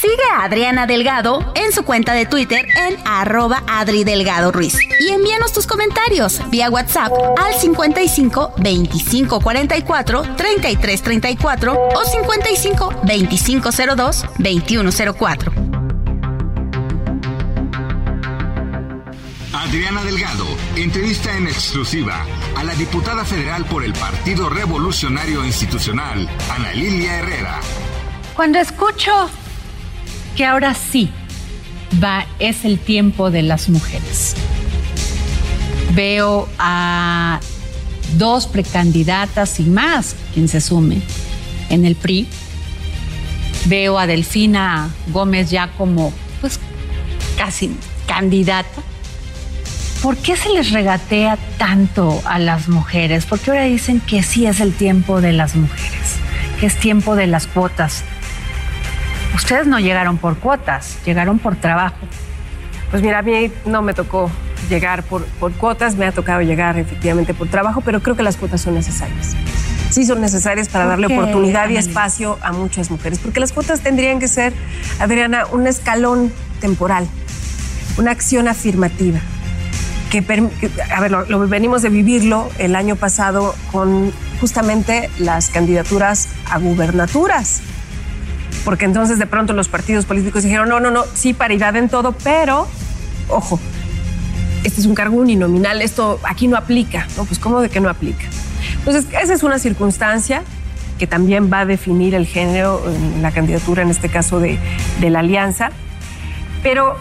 [0.00, 4.78] Sigue a Adriana Delgado en su cuenta de Twitter en arroba Adri Delgado Ruiz.
[5.00, 13.70] Y envíanos tus comentarios vía WhatsApp al 55 25 44 33 34 o 55 25
[13.96, 15.52] 02 21 04.
[19.52, 22.24] Adriana Delgado entrevista en exclusiva
[22.56, 27.60] a la diputada federal por el Partido Revolucionario Institucional, Ana Lilia Herrera.
[28.36, 29.28] Cuando escucho
[30.38, 31.10] que ahora sí
[32.00, 34.36] va, es el tiempo de las mujeres.
[35.96, 37.40] Veo a
[38.16, 41.02] dos precandidatas y más, quien se sume,
[41.70, 42.28] en el PRI.
[43.64, 46.60] Veo a Delfina Gómez ya como, pues,
[47.36, 47.72] casi
[48.06, 48.80] candidata.
[50.04, 53.26] ¿Por qué se les regatea tanto a las mujeres?
[53.26, 56.14] Porque ahora dicen que sí es el tiempo de las mujeres,
[56.60, 58.04] que es tiempo de las cuotas
[59.34, 61.96] Ustedes no llegaron por cuotas, llegaron por trabajo.
[62.90, 64.30] Pues mira, a mí no me tocó
[64.68, 68.36] llegar por, por cuotas, me ha tocado llegar efectivamente por trabajo, pero creo que las
[68.36, 69.36] cuotas son necesarias.
[69.90, 74.18] Sí son necesarias para darle oportunidad y espacio a muchas mujeres, porque las cuotas tendrían
[74.18, 74.52] que ser,
[74.98, 77.06] Adriana, un escalón temporal,
[77.96, 79.20] una acción afirmativa.
[80.10, 80.24] Que,
[80.90, 84.10] a ver, lo venimos de vivirlo el año pasado con
[84.40, 87.60] justamente las candidaturas a gubernaturas
[88.68, 92.12] porque entonces de pronto los partidos políticos dijeron, no, no, no, sí, paridad en todo,
[92.12, 92.68] pero,
[93.30, 93.58] ojo,
[94.62, 97.24] este es un cargo uninominal, esto aquí no aplica, ¿no?
[97.24, 98.26] Pues ¿cómo de que no aplica?
[98.80, 100.42] Entonces, esa es una circunstancia
[100.98, 104.58] que también va a definir el género en la candidatura, en este caso de,
[105.00, 105.70] de la alianza,
[106.62, 106.94] pero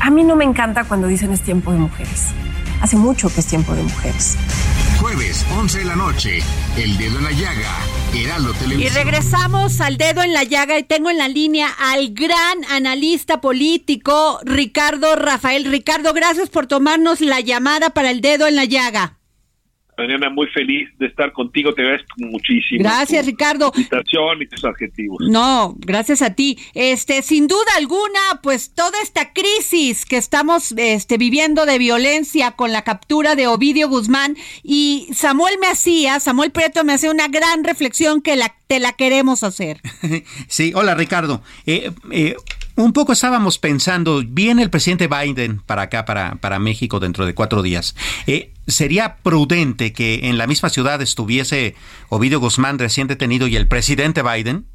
[0.00, 2.28] a mí no me encanta cuando dicen es tiempo de mujeres.
[2.80, 4.38] Hace mucho que es tiempo de mujeres.
[5.04, 6.38] Jueves, 11 de la noche,
[6.78, 7.76] El Dedo en la Llaga
[8.14, 13.40] y regresamos al dedo en la llaga y tengo en la línea al gran analista
[13.40, 15.64] político Ricardo Rafael.
[15.64, 19.18] Ricardo, gracias por tomarnos la llamada para el dedo en la llaga.
[19.96, 22.82] Mañana muy feliz de estar contigo, te agradezco muchísimo.
[22.82, 23.72] Gracias, Ricardo.
[23.74, 25.18] Invitación y tus adjetivos.
[25.28, 26.58] No, gracias a ti.
[26.74, 32.72] Este, sin duda alguna, pues toda esta crisis que estamos este, viviendo de violencia con
[32.72, 37.64] la captura de Ovidio Guzmán y Samuel me hacía, Samuel Prieto me hacía una gran
[37.64, 39.80] reflexión que la, te la queremos hacer.
[40.48, 41.42] Sí, hola Ricardo.
[41.66, 42.36] Eh, eh,
[42.76, 47.34] un poco estábamos pensando, viene el presidente Biden para acá, para, para México, dentro de
[47.34, 47.94] cuatro días.
[48.26, 51.74] Eh, ¿Sería prudente que en la misma ciudad estuviese
[52.08, 54.66] Ovidio Guzmán recién detenido y el presidente Biden?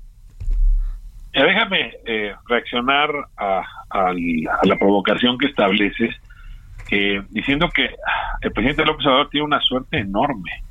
[1.32, 3.64] déjame eh, reaccionar a,
[4.64, 6.16] la provocación que estableces,
[6.92, 7.90] eh, diciendo que
[8.42, 10.64] el presidente López Obrador tiene una suerte enorme,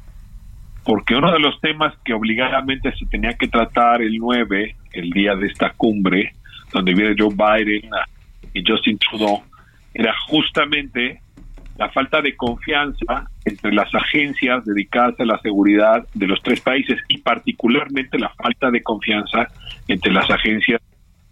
[0.85, 5.35] porque uno de los temas que obligadamente se tenía que tratar el 9, el día
[5.35, 6.35] de esta cumbre,
[6.73, 7.91] donde viene Joe Biden
[8.53, 9.43] y Justin Trudeau,
[9.95, 11.21] era justamente
[11.79, 16.99] la falta de confianza entre las agencias dedicadas a la seguridad de los tres países
[17.09, 19.47] y particularmente la falta de confianza
[19.87, 20.81] entre las agencias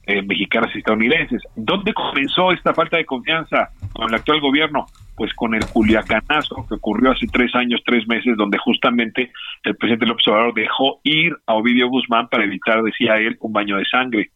[0.08, 1.42] eh, mexicanas y estadounidenses.
[1.56, 4.86] ¿Dónde comenzó esta falta de confianza con el actual gobierno?
[5.16, 9.32] Pues con el culiacanazo que ocurrió hace tres años, tres meses, donde justamente
[9.64, 13.78] el presidente López Obrador dejó ir a Ovidio Guzmán para evitar, decía él, un baño
[13.78, 14.30] de sangre.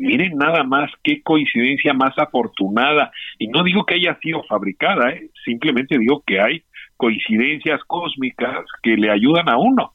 [0.00, 3.12] Miren nada más qué coincidencia más afortunada.
[3.38, 5.28] Y no digo que haya sido fabricada, ¿eh?
[5.44, 6.62] simplemente digo que hay
[6.96, 9.92] coincidencias cósmicas que le ayudan a uno.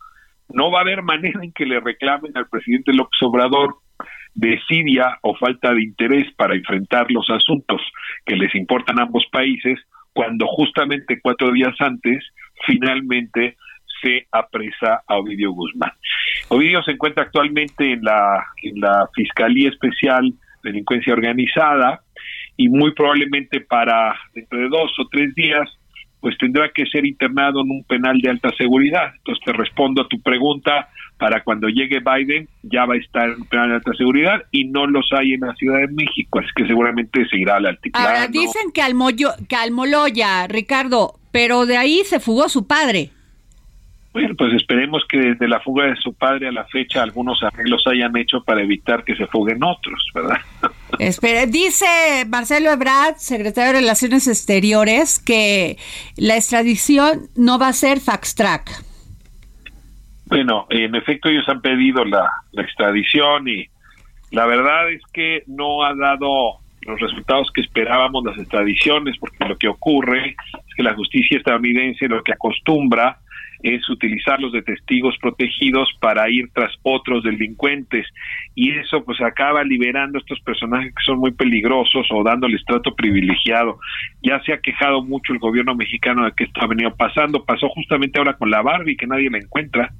[0.50, 3.78] No va a haber manera en que le reclamen al presidente López Obrador
[4.36, 7.82] desidia o falta de interés para enfrentar los asuntos
[8.26, 9.80] que les importan a ambos países
[10.14, 12.24] cuando justamente cuatro días antes
[12.66, 13.58] finalmente
[14.02, 15.92] se apresa a Ovidio Guzmán.
[16.50, 18.46] Ovidio se encuentra actualmente en la,
[19.14, 22.02] Fiscalía Especial de Delincuencia Organizada
[22.58, 25.70] y muy probablemente para dentro de dos o tres días
[26.22, 29.14] pues tendrá que ser internado en un penal de alta seguridad.
[29.18, 33.42] Entonces te respondo a tu pregunta, para cuando llegue Biden ya va a estar en
[33.42, 36.50] un penal de alta seguridad y no los hay en la Ciudad de México, así
[36.56, 38.08] que seguramente se irá al altiplano.
[38.08, 43.12] Ahora, dicen que, Almoyo, que Almoloya, Ricardo, pero de ahí se fugó su padre.
[44.16, 47.86] Bueno, pues esperemos que desde la fuga de su padre a la fecha algunos arreglos
[47.86, 50.38] hayan hecho para evitar que se fuguen otros, ¿verdad?
[51.00, 51.86] Espera, dice
[52.30, 55.76] Marcelo Ebrard, secretario de Relaciones Exteriores, que
[56.16, 58.72] la extradición no va a ser fax track.
[60.28, 63.66] Bueno, en efecto ellos han pedido la, la extradición y
[64.32, 69.58] la verdad es que no ha dado los resultados que esperábamos las extradiciones, porque lo
[69.58, 70.38] que ocurre
[70.70, 73.20] es que la justicia estadounidense lo que acostumbra
[73.66, 78.06] es utilizarlos de testigos protegidos para ir tras otros delincuentes.
[78.54, 82.96] Y eso pues acaba liberando a estos personajes que son muy peligrosos o dándoles trato
[82.96, 83.80] privilegiado.
[84.22, 87.68] Ya se ha quejado mucho el gobierno mexicano de que esto ha venido pasando, pasó
[87.70, 89.92] justamente ahora con la Barbie que nadie la encuentra,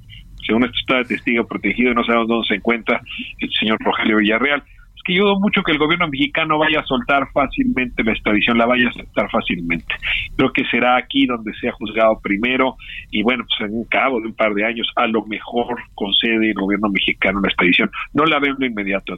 [0.46, 3.00] según esto está de testigo protegido y no sabemos dónde se encuentra
[3.40, 4.62] el señor Rogelio Villarreal
[5.06, 8.66] que yo dudo mucho que el gobierno mexicano vaya a soltar fácilmente la extradición, la
[8.66, 9.94] vaya a aceptar fácilmente.
[10.36, 12.76] Creo que será aquí donde sea juzgado primero
[13.10, 16.50] y bueno, pues en un cabo de un par de años a lo mejor concede
[16.50, 17.90] el gobierno mexicano la extradición.
[18.12, 19.16] No la veo de inmediato.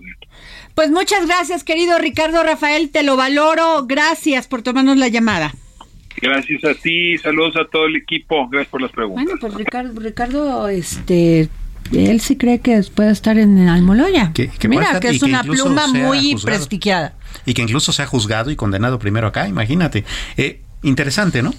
[0.75, 3.87] Pues muchas gracias, querido Ricardo Rafael, te lo valoro.
[3.87, 5.53] Gracias por tomarnos la llamada.
[6.21, 9.25] Gracias a ti, saludos a todo el equipo, gracias por las preguntas.
[9.25, 11.49] Bueno, pues Ricardo, Ricardo este
[11.93, 14.33] él sí cree que puede estar en Almoloya.
[14.33, 17.15] Que, Mira, que es una pluma muy prestigiada.
[17.47, 20.05] Y que incluso se ha juzgado y condenado primero acá, imagínate.
[20.37, 21.53] Eh, interesante, ¿no?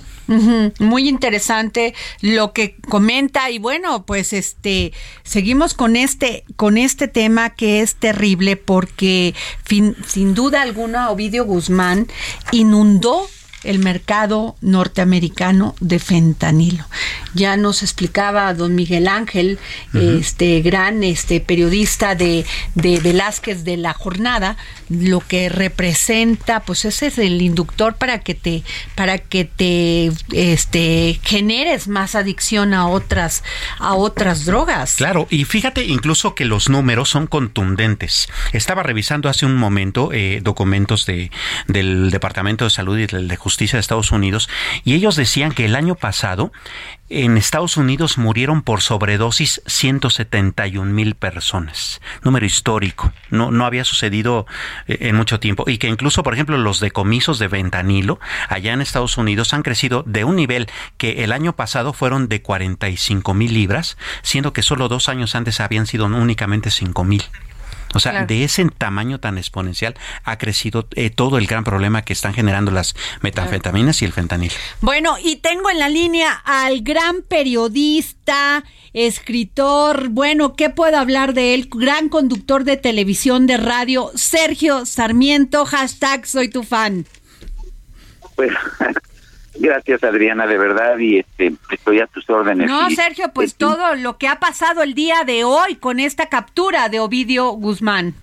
[0.80, 7.50] muy interesante lo que comenta y bueno, pues este seguimos con este con este tema
[7.50, 9.34] que es terrible porque
[9.66, 12.08] sin duda alguna Ovidio Guzmán
[12.52, 13.28] inundó
[13.64, 16.86] el mercado norteamericano de fentanilo.
[17.34, 19.60] Ya nos explicaba don Miguel Ángel,
[19.94, 22.46] este gran este periodista de,
[22.76, 24.58] de, Velázquez de la jornada,
[24.90, 28.64] lo que representa, pues ese es el inductor para que te,
[28.96, 33.44] para que te este generes más adicción a otras,
[33.78, 34.96] a otras drogas.
[34.96, 38.28] Claro, y fíjate incluso que los números son contundentes.
[38.54, 41.30] Estaba revisando hace un momento eh, documentos de,
[41.68, 44.50] del Departamento de Salud y del de Justicia de Estados Unidos
[44.84, 46.52] y ellos decían que el año pasado
[47.10, 54.46] en Estados Unidos murieron por sobredosis 171 mil personas, número histórico, no, no había sucedido
[54.88, 55.64] eh, en mucho tiempo.
[55.68, 60.04] Y que incluso, por ejemplo, los decomisos de ventanilo allá en Estados Unidos han crecido
[60.06, 64.88] de un nivel que el año pasado fueron de 45 mil libras, siendo que solo
[64.88, 67.24] dos años antes habían sido únicamente 5 mil.
[67.94, 72.14] O sea, de ese tamaño tan exponencial ha crecido eh, todo el gran problema que
[72.14, 74.52] están generando las metanfetaminas y el fentanil.
[74.82, 78.64] Bueno, y tengo en la línea al gran periodista,
[78.94, 81.70] escritor, bueno, ¿qué puedo hablar de él?
[81.72, 87.06] Gran conductor de televisión, de radio, Sergio Sarmiento, hashtag soy tu fan.
[88.36, 88.52] Pues
[89.60, 92.68] Gracias, Adriana, de verdad, y este, estoy a tus órdenes.
[92.68, 96.28] No, Sergio, pues este, todo lo que ha pasado el día de hoy con esta
[96.28, 98.14] captura de Ovidio Guzmán.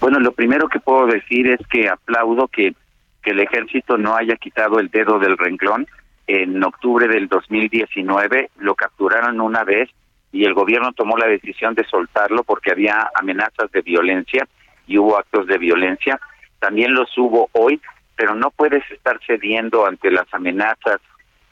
[0.00, 2.74] Bueno, lo primero que puedo decir es que aplaudo que,
[3.22, 5.86] que el ejército no haya quitado el dedo del renglón.
[6.26, 9.88] En octubre del 2019 lo capturaron una vez
[10.32, 14.48] y el gobierno tomó la decisión de soltarlo porque había amenazas de violencia
[14.86, 16.18] y hubo actos de violencia.
[16.58, 17.80] También los hubo hoy,
[18.16, 21.00] pero no puedes estar cediendo ante las amenazas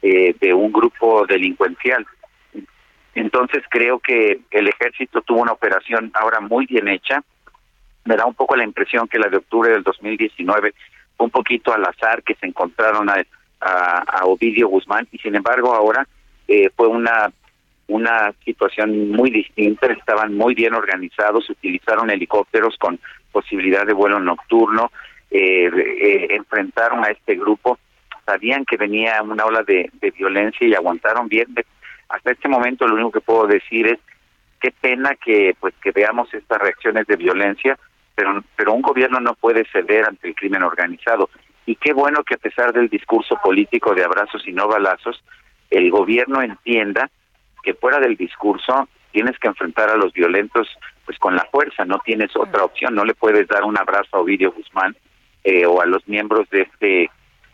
[0.02, 2.06] eh, de un grupo delincuencial.
[3.14, 7.22] Entonces creo que el ejército tuvo una operación ahora muy bien hecha.
[8.04, 10.74] Me da un poco la impresión que la de octubre del 2019
[11.16, 13.22] fue un poquito al azar que se encontraron a,
[13.60, 16.06] a, Ovidio Guzmán y sin embargo ahora
[16.48, 17.30] eh, fue una
[17.88, 22.98] una situación muy distinta, estaban muy bien organizados, utilizaron helicópteros con
[23.30, 24.90] posibilidad de vuelo nocturno,
[25.34, 27.78] eh, eh, enfrentaron a este grupo,
[28.26, 31.46] sabían que venía una ola de, violencia y aguantaron bien.
[32.10, 33.98] Hasta este momento lo único que puedo decir es
[34.60, 37.78] qué pena que pues que veamos estas reacciones de violencia,
[38.14, 41.30] pero pero un gobierno no puede ceder ante el crimen organizado.
[41.64, 45.24] Y qué bueno que a pesar del discurso político de abrazos y no balazos,
[45.70, 47.08] el gobierno entienda
[47.62, 50.68] que fuera del discurso tienes que enfrentar a los violentos
[51.06, 54.20] pues con la fuerza, no tienes otra opción, no le puedes dar un abrazo a
[54.20, 54.94] Ovidio Guzmán
[55.44, 57.10] eh, o a los miembros de este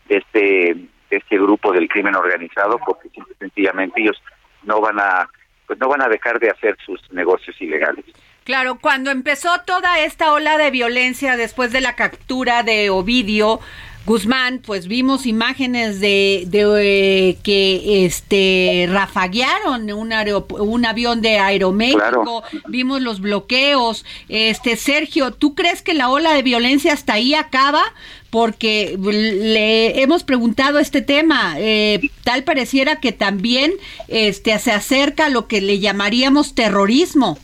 [0.07, 0.75] de este
[1.09, 3.09] este grupo del crimen organizado porque
[3.39, 4.21] sencillamente ellos
[4.63, 5.29] no van a
[5.65, 8.03] pues no van a dejar de hacer sus negocios ilegales.
[8.43, 13.59] Claro, cuando empezó toda esta ola de violencia después de la captura de Ovidio,
[14.09, 20.11] Guzmán, pues vimos imágenes de, de eh, que este rafaguearon un,
[20.49, 24.03] un avión de Aeroméxico, vimos los bloqueos.
[24.27, 27.83] Este Sergio, ¿tú crees que la ola de violencia hasta ahí acaba?
[28.31, 33.73] Porque le hemos preguntado este tema, eh, tal pareciera que también
[34.07, 37.37] este se acerca a lo que le llamaríamos terrorismo.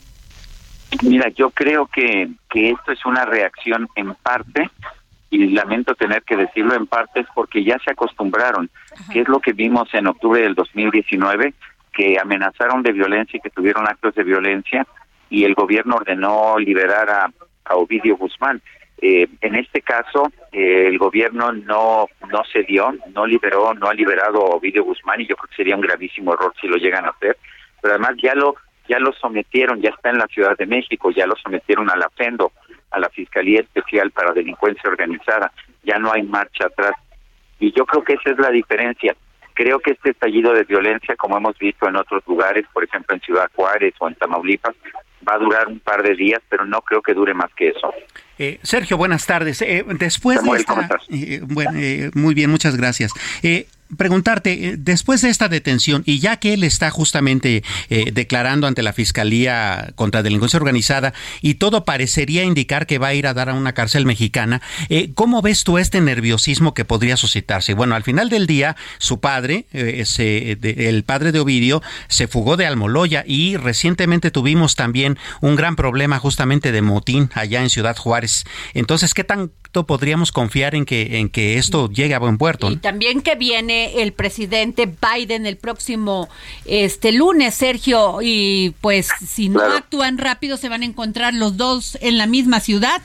[1.02, 4.68] Mira, yo creo que, que esto es una reacción en parte
[5.30, 8.70] y lamento tener que decirlo en partes porque ya se acostumbraron,
[9.12, 11.54] que es lo que vimos en octubre del 2019,
[11.92, 14.86] que amenazaron de violencia y que tuvieron actos de violencia
[15.28, 17.30] y el gobierno ordenó liberar a,
[17.74, 18.62] Ovidio Guzmán.
[18.98, 24.38] Eh, en este caso, eh, el gobierno no no cedió, no liberó, no ha liberado
[24.38, 27.08] a Ovidio Guzmán y yo creo que sería un gravísimo error si lo llegan a
[27.08, 27.36] hacer.
[27.82, 28.54] Pero además ya lo
[28.88, 32.08] ya lo sometieron, ya está en la Ciudad de México, ya lo sometieron a la
[32.10, 32.52] FENDO
[32.90, 35.52] a la Fiscalía Especial para Delincuencia Organizada.
[35.84, 36.92] Ya no hay marcha atrás.
[37.58, 39.16] Y yo creo que esa es la diferencia.
[39.54, 43.22] Creo que este estallido de violencia, como hemos visto en otros lugares, por ejemplo en
[43.22, 44.74] Ciudad Juárez o en Tamaulipas,
[45.26, 47.92] va a durar un par de días, pero no creo que dure más que eso.
[48.38, 49.62] Eh, Sergio, buenas tardes.
[49.62, 51.72] Eh, después de esta, eh, bueno,
[52.14, 53.12] muy bien, muchas gracias
[53.96, 58.82] preguntarte, eh, después de esta detención, y ya que él está justamente eh, declarando ante
[58.82, 63.48] la Fiscalía contra Delincuencia Organizada, y todo parecería indicar que va a ir a dar
[63.48, 67.74] a una cárcel mexicana, eh, ¿cómo ves tú este nerviosismo que podría suscitarse?
[67.74, 73.24] Bueno, al final del día, su padre, el padre de Ovidio, se fugó de Almoloya
[73.26, 78.44] y recientemente tuvimos también un gran problema justamente de motín allá en Ciudad Juárez.
[78.74, 82.70] Entonces, ¿qué tanto podríamos confiar en que, en que esto llegue a buen puerto?
[82.70, 86.28] Y también que viene el presidente Biden el próximo
[86.64, 91.98] este lunes, Sergio, y pues si no actúan rápido se van a encontrar los dos
[92.00, 93.00] en la misma ciudad.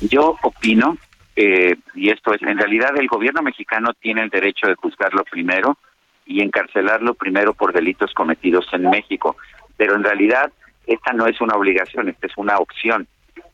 [0.00, 0.96] Yo opino,
[1.36, 5.78] eh, y esto es, en realidad el gobierno mexicano tiene el derecho de juzgarlo primero
[6.26, 9.36] y encarcelarlo primero por delitos cometidos en México,
[9.76, 10.52] pero en realidad
[10.86, 13.06] esta no es una obligación, esta es una opción.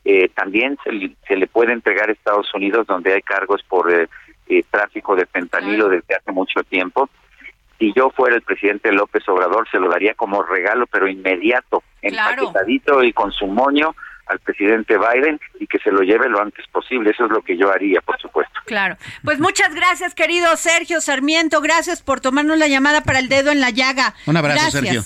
[0.05, 4.07] Eh, también se, le puede entregar a Estados Unidos donde hay cargos por eh,
[4.49, 7.09] eh, tráfico de fentanilo desde hace mucho tiempo.
[7.77, 13.03] Si yo fuera el presidente López Obrador, se lo daría como regalo, pero inmediato, empaquetadito
[13.03, 13.95] y con su moño
[14.29, 17.11] al presidente Biden y que se lo lleve lo antes posible.
[17.11, 18.59] Eso es lo que yo haría, por supuesto.
[18.65, 18.97] Claro.
[19.23, 21.61] Pues muchas gracias, querido Sergio Sarmiento.
[21.61, 24.13] Gracias por tomarnos la llamada para el dedo en la llaga.
[24.27, 25.03] Un abrazo, Sergio.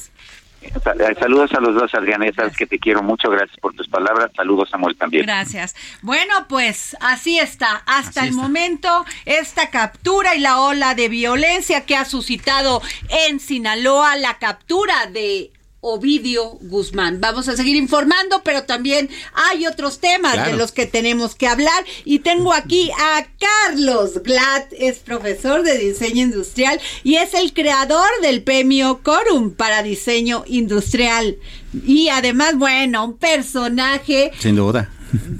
[1.19, 2.25] Saludos a los dos, Adriana.
[2.35, 3.29] sabes que te quiero mucho.
[3.29, 4.31] Gracias por tus palabras.
[4.35, 5.25] Saludos, Samuel, también.
[5.25, 5.75] Gracias.
[6.01, 7.83] Bueno, pues así está.
[7.85, 14.15] Hasta el momento, esta captura y la ola de violencia que ha suscitado en Sinaloa,
[14.15, 15.51] la captura de
[15.83, 17.19] Ovidio Guzmán.
[17.19, 21.83] Vamos a seguir informando, pero también hay otros temas de los que tenemos que hablar.
[22.05, 23.27] Y tengo aquí a
[23.67, 29.83] Carlos Glad, es profesor de diseño industrial y es el creador del premio Corum para
[29.83, 31.37] diseño industrial.
[31.85, 34.31] Y además, bueno, un personaje.
[34.39, 34.92] Sin duda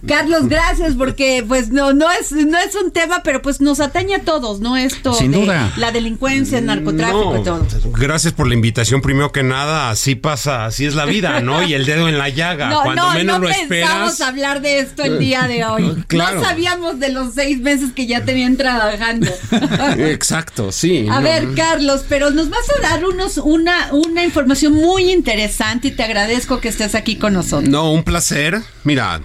[0.07, 4.15] Carlos, gracias, porque pues no, no es, no es un tema, pero pues nos atañe
[4.15, 4.77] a todos, ¿no?
[4.77, 5.71] Esto Sin de duda.
[5.77, 7.65] la delincuencia, el narcotráfico y todo.
[7.97, 9.01] Gracias por la invitación.
[9.01, 11.63] Primero que nada, así pasa, así es la vida, ¿no?
[11.63, 12.69] Y el dedo en la llaga.
[12.73, 14.21] No, Cuando no, menos no lo pensamos esperas.
[14.21, 16.03] hablar de esto el día de hoy.
[16.07, 16.39] Claro.
[16.41, 19.27] No sabíamos de los seis meses que ya tenían trabajando.
[19.97, 21.07] Exacto, sí.
[21.09, 21.21] A no.
[21.21, 26.03] ver, Carlos, pero nos vas a dar unos, una, una información muy interesante y te
[26.03, 27.69] agradezco que estés aquí con nosotros.
[27.69, 28.61] No, un placer.
[28.83, 29.21] Mira,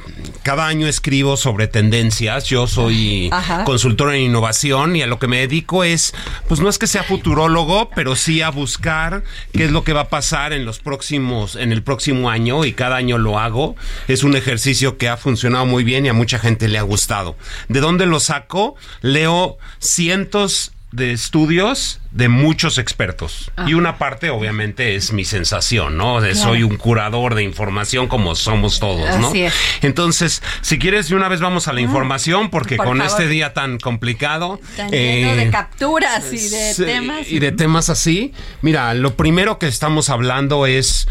[0.49, 2.45] cada año escribo sobre tendencias.
[2.45, 3.65] Yo soy Ajá.
[3.65, 6.15] consultor en innovación y a lo que me dedico es,
[6.47, 10.01] pues no es que sea futurólogo, pero sí a buscar qué es lo que va
[10.01, 13.77] a pasar en los próximos, en el próximo año y cada año lo hago.
[14.09, 17.37] Es un ejercicio que ha funcionado muy bien y a mucha gente le ha gustado.
[17.69, 18.75] ¿De dónde lo saco?
[19.03, 23.51] Leo cientos de estudios de muchos expertos.
[23.57, 23.69] Ajá.
[23.69, 26.21] Y una parte, obviamente, es mi sensación, ¿no?
[26.21, 26.49] De Claro.
[26.49, 29.29] Soy un curador de información como somos todos, ¿no?
[29.29, 29.55] Así es.
[29.83, 33.11] Entonces, si quieres, de una vez vamos a la información, porque por con favor.
[33.13, 34.61] este día tan complicado.
[34.77, 37.31] Tan lleno eh, de capturas y de temas.
[37.31, 38.33] Y de temas así.
[38.63, 41.07] Mira, lo primero que estamos hablando es.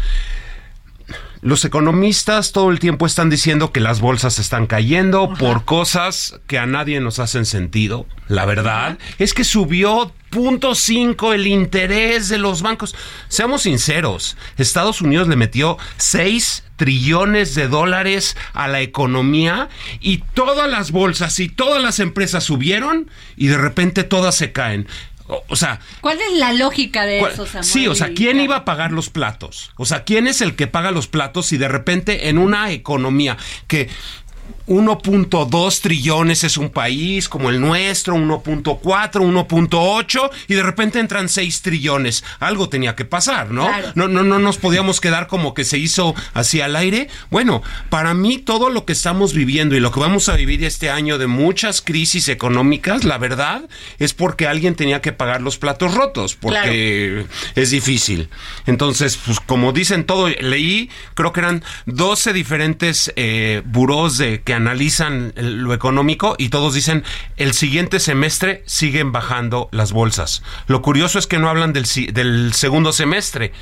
[1.40, 6.58] Los economistas todo el tiempo están diciendo que las bolsas están cayendo por cosas que
[6.58, 8.06] a nadie nos hacen sentido.
[8.26, 12.96] La verdad es que subió punto cinco el interés de los bancos.
[13.28, 19.68] Seamos sinceros, Estados Unidos le metió 6 trillones de dólares a la economía
[20.00, 24.88] y todas las bolsas y todas las empresas subieron y de repente todas se caen.
[25.28, 27.64] O, o sea, ¿Cuál es la lógica de ¿Cuál- eso, Samuel?
[27.64, 29.70] Sí, o sea, ¿quién iba a pagar los platos?
[29.76, 33.36] O sea, ¿quién es el que paga los platos si de repente en una economía
[33.66, 33.88] que
[34.68, 41.62] 1.2 trillones es un país como el nuestro, 1.4, 1.8 y de repente entran 6
[41.62, 42.24] trillones.
[42.38, 43.66] Algo tenía que pasar, ¿no?
[43.66, 43.92] Claro.
[43.94, 47.08] No, no, no nos podíamos quedar como que se hizo así al aire.
[47.30, 50.90] Bueno, para mí todo lo que estamos viviendo y lo que vamos a vivir este
[50.90, 53.62] año de muchas crisis económicas, la verdad
[53.98, 58.28] es porque alguien tenía que pagar los platos rotos, porque es difícil.
[58.66, 64.57] Entonces, pues como dicen todo, leí, creo que eran 12 diferentes eh, burós de, que
[64.58, 67.02] analizan el- lo económico y todos dicen
[67.38, 70.42] el siguiente semestre siguen bajando las bolsas.
[70.66, 73.52] Lo curioso es que no hablan del, del segundo semestre.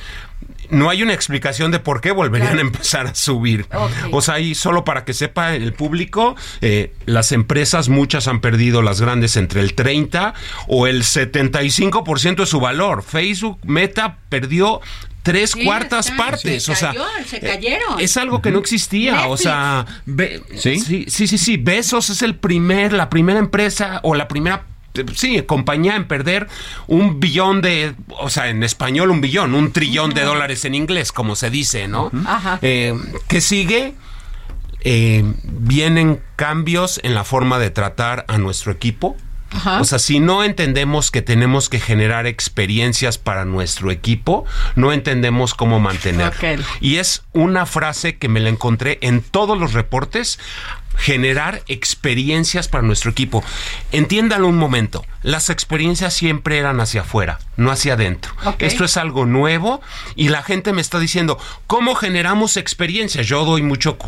[0.69, 3.67] No hay una explicación de por qué volverían a empezar a subir.
[4.11, 8.83] O sea, y solo para que sepa el público, eh, las empresas, muchas han perdido
[8.83, 10.35] las grandes entre el 30
[10.67, 13.03] o el 75% de su valor.
[13.03, 14.81] Facebook, Meta perdió
[15.27, 16.63] tres Sí, cuartas está, partes.
[16.63, 17.99] se o sea, cayó, se cayeron.
[18.01, 19.27] es algo que no existía.
[19.27, 20.79] O sea, Be- ¿Sí?
[20.81, 24.65] sí, sí, sí, Besos es el primer, la primera empresa o la primera
[24.95, 26.47] eh, sí, compañía en perder
[26.87, 31.13] un billón de, o sea, en español un billón, un trillón de dólares en inglés,
[31.13, 32.11] como se dice, ¿no?
[32.25, 32.59] Ajá.
[32.63, 32.95] Eh,
[33.29, 33.95] ¿Qué sigue?
[34.89, 39.17] Eh, vienen cambios en la forma de tratar a nuestro equipo.
[39.57, 39.81] Ajá.
[39.81, 44.45] O sea, si no entendemos que tenemos que generar experiencias para nuestro equipo,
[44.75, 46.29] no entendemos cómo mantener.
[46.29, 46.65] Ok.
[46.81, 50.39] Y es una frase que me la encontré en todos los reportes.
[50.97, 53.45] Generar experiencias para nuestro equipo.
[53.93, 55.05] Entiéndanlo un momento.
[55.23, 58.33] Las experiencias siempre eran hacia afuera, no hacia adentro.
[58.67, 59.81] Esto es algo nuevo
[60.15, 63.27] y la gente me está diciendo, ¿cómo generamos experiencias?
[63.27, 63.99] Yo doy mucho,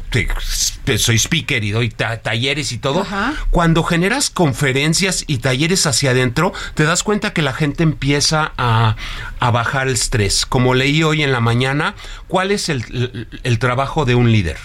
[0.99, 3.05] soy speaker y doy ta- talleres y todo.
[3.51, 8.97] Cuando generas conferencias y talleres hacia adentro, te das cuenta que la gente empieza a,
[9.41, 10.47] a bajar el estrés.
[10.47, 11.95] Como leí hoy en la mañana,
[12.28, 14.57] ¿cuál es el, el- el trabajo de un líder?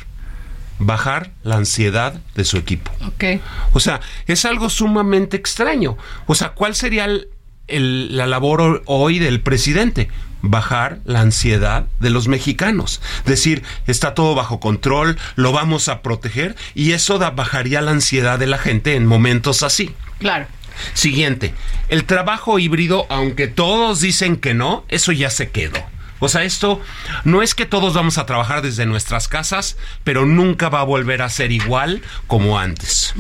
[0.84, 2.92] Bajar la ansiedad de su equipo.
[3.06, 3.42] Ok.
[3.74, 5.98] O sea, es algo sumamente extraño.
[6.28, 7.28] O sea, ¿cuál sería el-
[7.68, 10.10] el- la labor ho- hoy del presidente?
[10.42, 13.02] Bajar la ansiedad de los mexicanos.
[13.26, 18.38] Decir, está todo bajo control, lo vamos a proteger y eso da- bajaría la ansiedad
[18.38, 19.92] de la gente en momentos así.
[20.20, 20.46] Claro.
[20.94, 21.54] Siguiente,
[21.88, 25.78] el trabajo híbrido, aunque todos dicen que no, eso ya se quedó.
[26.24, 26.80] O sea, esto
[27.26, 31.22] no es que todos vamos a trabajar desde nuestras casas, pero nunca va a volver
[31.22, 33.14] a ser igual como antes.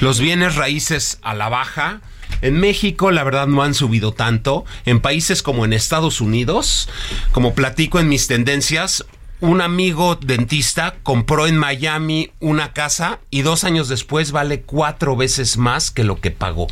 [0.00, 2.00] Los bienes raíces a la baja.
[2.42, 4.64] En México, la verdad, no han subido tanto.
[4.86, 6.88] En países como en Estados Unidos,
[7.30, 9.04] como platico en mis tendencias,
[9.40, 15.58] un amigo dentista compró en Miami una casa y dos años después vale cuatro veces
[15.58, 16.66] más que lo que pagó.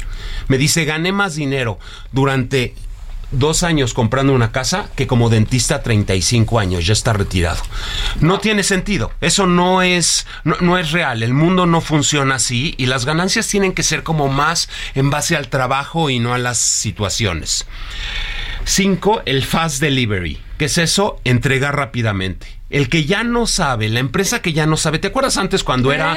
[0.48, 1.78] Me dice, gané más dinero
[2.10, 2.74] durante
[3.38, 7.62] dos años comprando una casa que como dentista 35 años, ya está retirado.
[8.20, 12.86] No tiene sentido, eso no es, no, es real, el mundo no funciona así y
[12.86, 16.58] las ganancias tienen que ser como más en base al trabajo y no a las
[16.58, 17.66] situaciones.
[18.64, 20.40] Cinco, el fast delivery.
[20.58, 21.20] ¿Qué es eso?
[21.24, 22.46] Entregar rápidamente.
[22.74, 24.98] El que ya no sabe, la empresa que ya no sabe.
[24.98, 26.16] ¿Te acuerdas antes cuando era,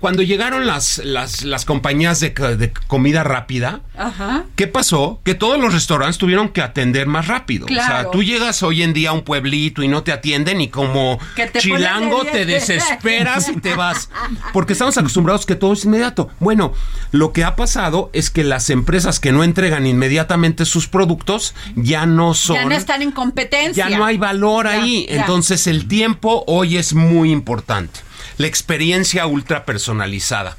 [0.00, 3.80] cuando llegaron las, las, las compañías de, de, comida rápida?
[3.96, 4.44] Ajá.
[4.54, 5.22] ¿Qué pasó?
[5.24, 7.64] Que todos los restaurantes tuvieron que atender más rápido.
[7.64, 10.68] O sea, tú llegas hoy en día a un pueblito y no te atienden y
[10.68, 14.10] como te chilango te desesperas y te vas.
[14.52, 16.28] Porque estamos acostumbrados que todo es inmediato.
[16.38, 16.74] Bueno,
[17.12, 22.04] lo que ha pasado es que las empresas que no entregan inmediatamente sus productos ya
[22.04, 22.56] no son.
[22.56, 23.88] Ya no están en competencia.
[23.88, 25.06] Ya no hay valor ahí.
[25.08, 28.00] Entonces el el tiempo hoy es muy importante.
[28.36, 30.56] La experiencia ultra personalizada.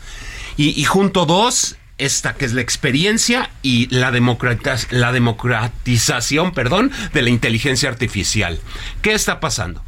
[0.55, 7.29] Y, junto dos, esta que es la experiencia y la, la democratización perdón, de la
[7.29, 8.59] inteligencia artificial.
[9.01, 9.83] ¿Qué está pasando?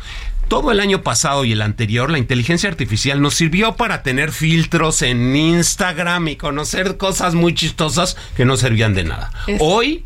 [0.49, 5.01] Todo el año pasado y el anterior, la inteligencia artificial nos sirvió para tener filtros
[5.01, 9.31] en Instagram y conocer cosas muy chistosas que no servían de nada.
[9.59, 10.03] Hoy,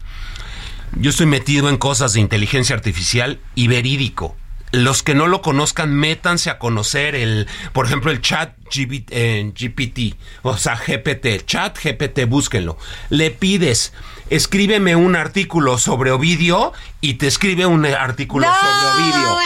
[0.99, 4.35] yo estoy metido en cosas de inteligencia artificial y verídico
[4.75, 10.13] los que no lo conozcan, métanse a conocer el, por ejemplo, el chat GPT, eh,
[10.41, 12.77] o sea, GPT, chat GPT, búsquenlo.
[13.09, 13.93] Le pides,
[14.29, 19.37] escríbeme un artículo sobre Ovidio y te escribe un artículo sobre Ovidio.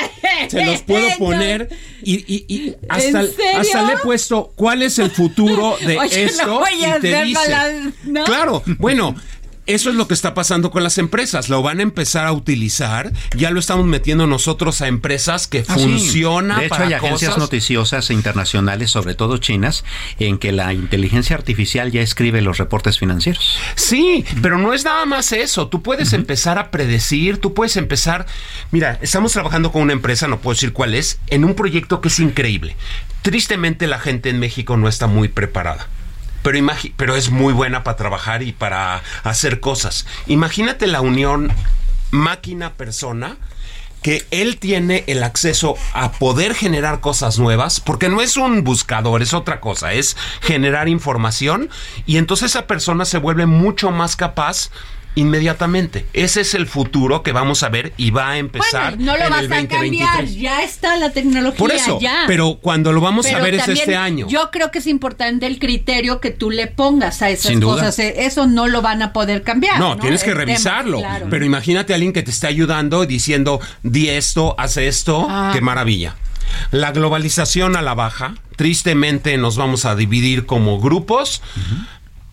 [0.50, 1.70] Se los puedo poner
[2.02, 3.24] y, hasta,
[3.58, 7.94] hasta, le he puesto cuál es el futuro de esto y te dice.
[8.26, 9.16] Claro, bueno,
[9.70, 11.48] eso es lo que está pasando con las empresas.
[11.48, 13.14] Lo van a empezar a utilizar.
[13.38, 16.60] Ya lo estamos metiendo nosotros a empresas que ah, funcionan.
[16.60, 19.86] De hecho, hay agencias noticiosas internacionales, sobre todo chinas,
[20.18, 23.60] en que la inteligencia artificial ya escribe los reportes financieros.
[23.76, 25.68] Sí, pero no es nada más eso.
[25.68, 28.26] Tú puedes empezar a predecir, tú puedes empezar.
[28.72, 32.08] Mira, estamos trabajando con una empresa, no puedo decir cuál es, en un proyecto que
[32.08, 32.76] es increíble.
[33.22, 35.88] Tristemente, la gente en México no está muy preparada
[36.52, 40.06] pero, pero es muy buena para trabajar y para hacer cosas.
[40.28, 41.52] Imagínate la unión
[42.12, 43.38] máquina-persona
[44.02, 49.22] que él tiene el acceso a poder generar cosas nuevas, porque no es un buscador,
[49.22, 51.70] es otra cosa, es generar información
[52.06, 54.72] y entonces esa persona se vuelve mucho más capaz
[55.16, 56.06] inmediatamente.
[56.14, 59.46] Ese es el futuro que vamos a ver y va a empezar no lo vas
[59.46, 61.58] a cambiar, ya está la tecnología.
[61.58, 64.28] Por eso, pero cuando lo vamos a ver es este año.
[64.28, 67.98] Yo creo que es importante el criterio que tú le pongas a esas cosas.
[68.00, 69.80] Eh, eso no lo van a poder cambiar.
[69.80, 71.02] No, tienes que revisarlo.
[71.30, 75.52] Pero imagínate a alguien que te está ayudando y diciendo, di esto, hace esto, ah.
[75.54, 76.16] qué maravilla.
[76.72, 81.42] La globalización a la baja, tristemente nos vamos a dividir como grupos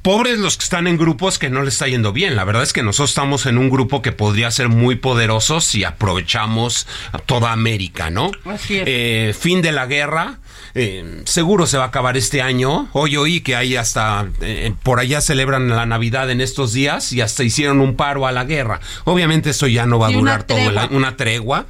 [0.07, 2.37] pobres los que están en grupos que no les está yendo bien.
[2.37, 5.83] La verdad es que nosotros estamos en un grupo que podría ser muy poderoso si
[5.83, 6.87] aprovechamos
[7.27, 8.31] toda América, ¿no?
[8.71, 10.39] Eh, fin de la guerra.
[10.77, 12.89] Eh, seguro se va a acabar este año.
[12.93, 17.21] Hoy oí que hay hasta eh, por allá celebran la Navidad en estos días y
[17.21, 18.79] hasta hicieron un paro a la guerra.
[19.07, 21.67] Obviamente eso ya no va a durar todo el año, una tregua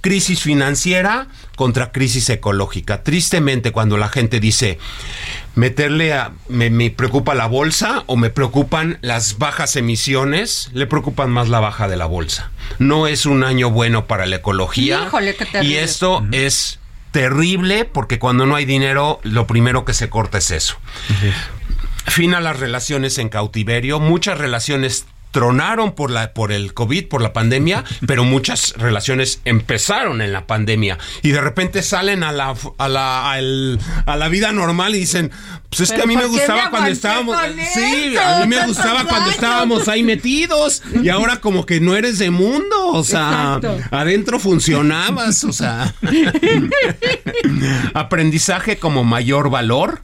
[0.00, 1.26] crisis financiera
[1.56, 3.02] contra crisis ecológica.
[3.02, 4.78] Tristemente, cuando la gente dice,
[5.56, 11.48] meterle a, me, preocupa la bolsa o me preocupan las bajas emisiones, le preocupan más
[11.48, 12.50] la baja de la bolsa.
[12.78, 15.10] No es un año bueno para la ecología.
[15.62, 16.78] y esto es
[17.10, 20.76] terrible porque cuando no hay dinero, lo primero que se corta es eso.
[22.06, 27.20] Fin a las relaciones en cautiverio, muchas relaciones tronaron por la por el COVID, por
[27.20, 30.96] la pandemia, pero muchas relaciones empezaron en la pandemia.
[31.20, 35.30] Y de repente salen a la a la a la vida normal y dicen,
[35.68, 37.36] pues es que a mí me gustaba cuando estábamos
[37.74, 42.18] Sí, a mí me gustaba cuando estábamos ahí metidos y ahora como que no eres
[42.18, 43.60] de mundo, o sea,
[43.90, 45.94] adentro funcionabas, o sea,
[47.92, 50.00] aprendizaje como mayor valor,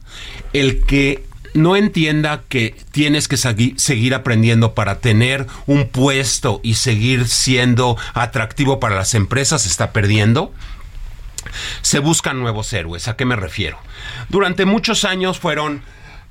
[0.53, 1.23] el que
[1.53, 8.79] no entienda que tienes que seguir aprendiendo para tener un puesto y seguir siendo atractivo
[8.79, 10.53] para las empresas, está perdiendo.
[11.81, 13.07] Se buscan nuevos héroes.
[13.07, 13.77] ¿A qué me refiero?
[14.29, 15.81] Durante muchos años fueron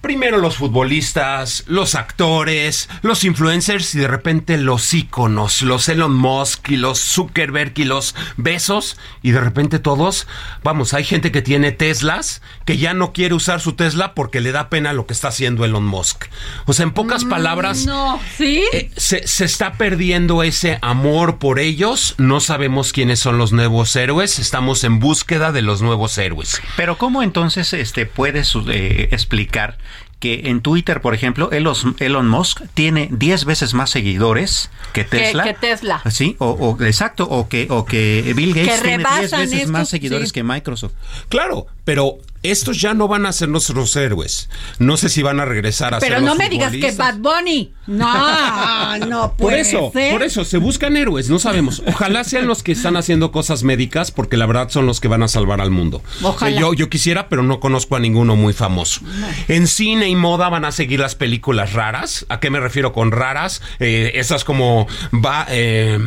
[0.03, 6.71] primero los futbolistas, los actores, los influencers y de repente los íconos, los Elon Musk
[6.71, 10.27] y los Zuckerberg y los Besos y de repente todos,
[10.65, 14.53] vamos, hay gente que tiene Teslas que ya no quiere usar su Tesla porque le
[14.53, 16.25] da pena lo que está haciendo Elon Musk.
[16.67, 18.65] O sea, en pocas mm, palabras, no, ¿sí?
[18.73, 23.95] Eh, se, se está perdiendo ese amor por ellos, no sabemos quiénes son los nuevos
[23.95, 26.61] héroes, estamos en búsqueda de los nuevos héroes.
[26.77, 29.79] Pero ¿cómo entonces este puedes eh, explicar
[30.23, 35.43] que en Twitter, por ejemplo, Elon, Musk tiene 10 veces más seguidores que Tesla.
[35.43, 36.01] Que, Tesla.
[36.13, 40.45] Sí, o, exacto, o que, o que Bill Gates tiene 10 veces más seguidores que
[40.45, 40.93] Microsoft.
[41.29, 44.49] Claro, pero estos ya no van a ser nuestros héroes.
[44.81, 46.91] No sé si van a regresar a Pero ser no los me digas que.
[46.91, 47.73] Bad Bunny.
[47.87, 50.13] No, no Por puede eso, ser.
[50.13, 51.83] por eso, se buscan héroes, no sabemos.
[51.87, 55.23] Ojalá sean los que están haciendo cosas médicas, porque la verdad son los que van
[55.23, 56.03] a salvar al mundo.
[56.23, 56.57] Ojalá.
[56.57, 59.01] Eh, Yo, yo quisiera, pero no conozco a ninguno muy famoso.
[59.49, 62.27] En cine y moda van a seguir las películas raras.
[62.29, 63.63] ¿A qué me refiero con raras?
[63.79, 65.99] Eh, esas como va, eh,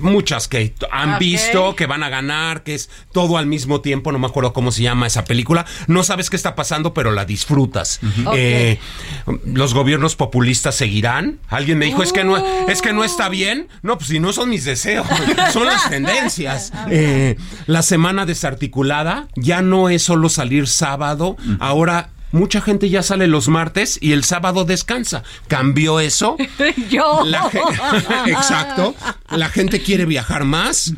[0.00, 4.12] muchas que han visto, que van a ganar, que es todo al mismo tiempo.
[4.12, 5.66] No me acuerdo cómo se llama esa película.
[5.86, 8.00] No sabes qué está pasando, pero la disfrutas.
[8.34, 8.78] Eh,
[9.44, 11.38] los gobiernos populistas seguirán.
[11.48, 12.36] Alguien me dijo, es que no,
[12.68, 13.68] es que no está bien.
[13.82, 15.06] No, pues si no son mis deseos,
[15.52, 16.72] son las tendencias.
[16.90, 17.36] Eh,
[17.66, 23.48] la semana desarticulada ya no es solo salir sábado, ahora mucha gente ya sale los
[23.48, 25.22] martes y el sábado descansa.
[25.48, 26.36] ¿Cambió eso?
[26.90, 27.22] Yo.
[27.24, 27.50] La
[28.26, 28.94] Exacto.
[29.30, 30.92] La gente quiere viajar más.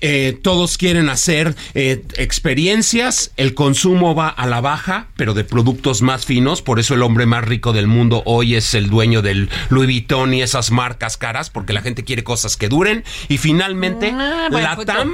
[0.00, 3.32] eh, todos quieren hacer eh, experiencias.
[3.36, 6.62] El consumo va a la baja, pero de productos más finos.
[6.62, 10.34] Por eso el hombre más rico del mundo hoy es el dueño del Louis Vuitton
[10.34, 13.04] y esas marcas caras, porque la gente quiere cosas que duren.
[13.28, 15.12] Y finalmente, Ah, la pues, TAM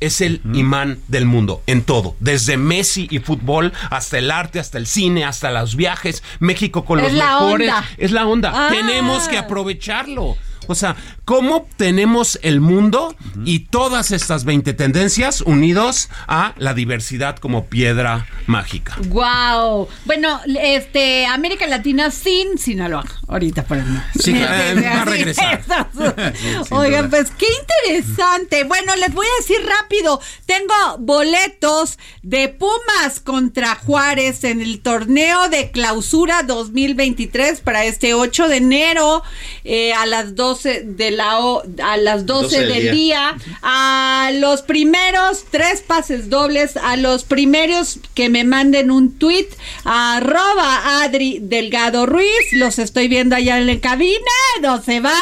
[0.00, 4.78] es el imán del mundo en todo, desde Messi y fútbol hasta el arte, hasta
[4.78, 6.22] el cine, hasta los viajes.
[6.38, 7.68] México con Es los la mejores.
[7.70, 7.84] onda.
[7.96, 8.52] Es la onda.
[8.54, 8.68] Ah.
[8.70, 10.36] Tenemos que aprovecharlo.
[10.68, 13.14] O sea, ¿cómo tenemos el mundo
[13.44, 18.96] y todas estas 20 tendencias unidos a la diversidad como piedra mágica?
[19.08, 19.88] Wow.
[20.04, 23.04] Bueno, este América Latina sin Sinaloa.
[23.28, 23.98] Ahorita para mí.
[24.18, 25.64] Sí, eh, va a regresar.
[26.70, 28.64] Oigan, pues qué interesante.
[28.64, 30.20] Bueno, les voy a decir rápido.
[30.46, 38.48] Tengo boletos de Pumas contra Juárez en el torneo de clausura 2023 para este 8
[38.48, 39.22] de enero
[39.64, 42.92] eh, a las 12 de la o- a las 12, 12 del del día.
[42.92, 43.36] día.
[43.62, 49.48] A los primeros tres pases dobles, a los primeros que me manden un tweet
[49.84, 52.28] arroba Adri Delgado Ruiz.
[52.52, 54.16] Los estoy viendo allá en la cabina.
[54.62, 55.16] No se vale.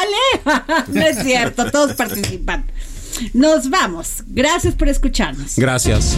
[0.87, 2.65] no es cierto, todos participan.
[3.33, 4.23] Nos vamos.
[4.27, 5.55] Gracias por escucharnos.
[5.57, 6.17] Gracias.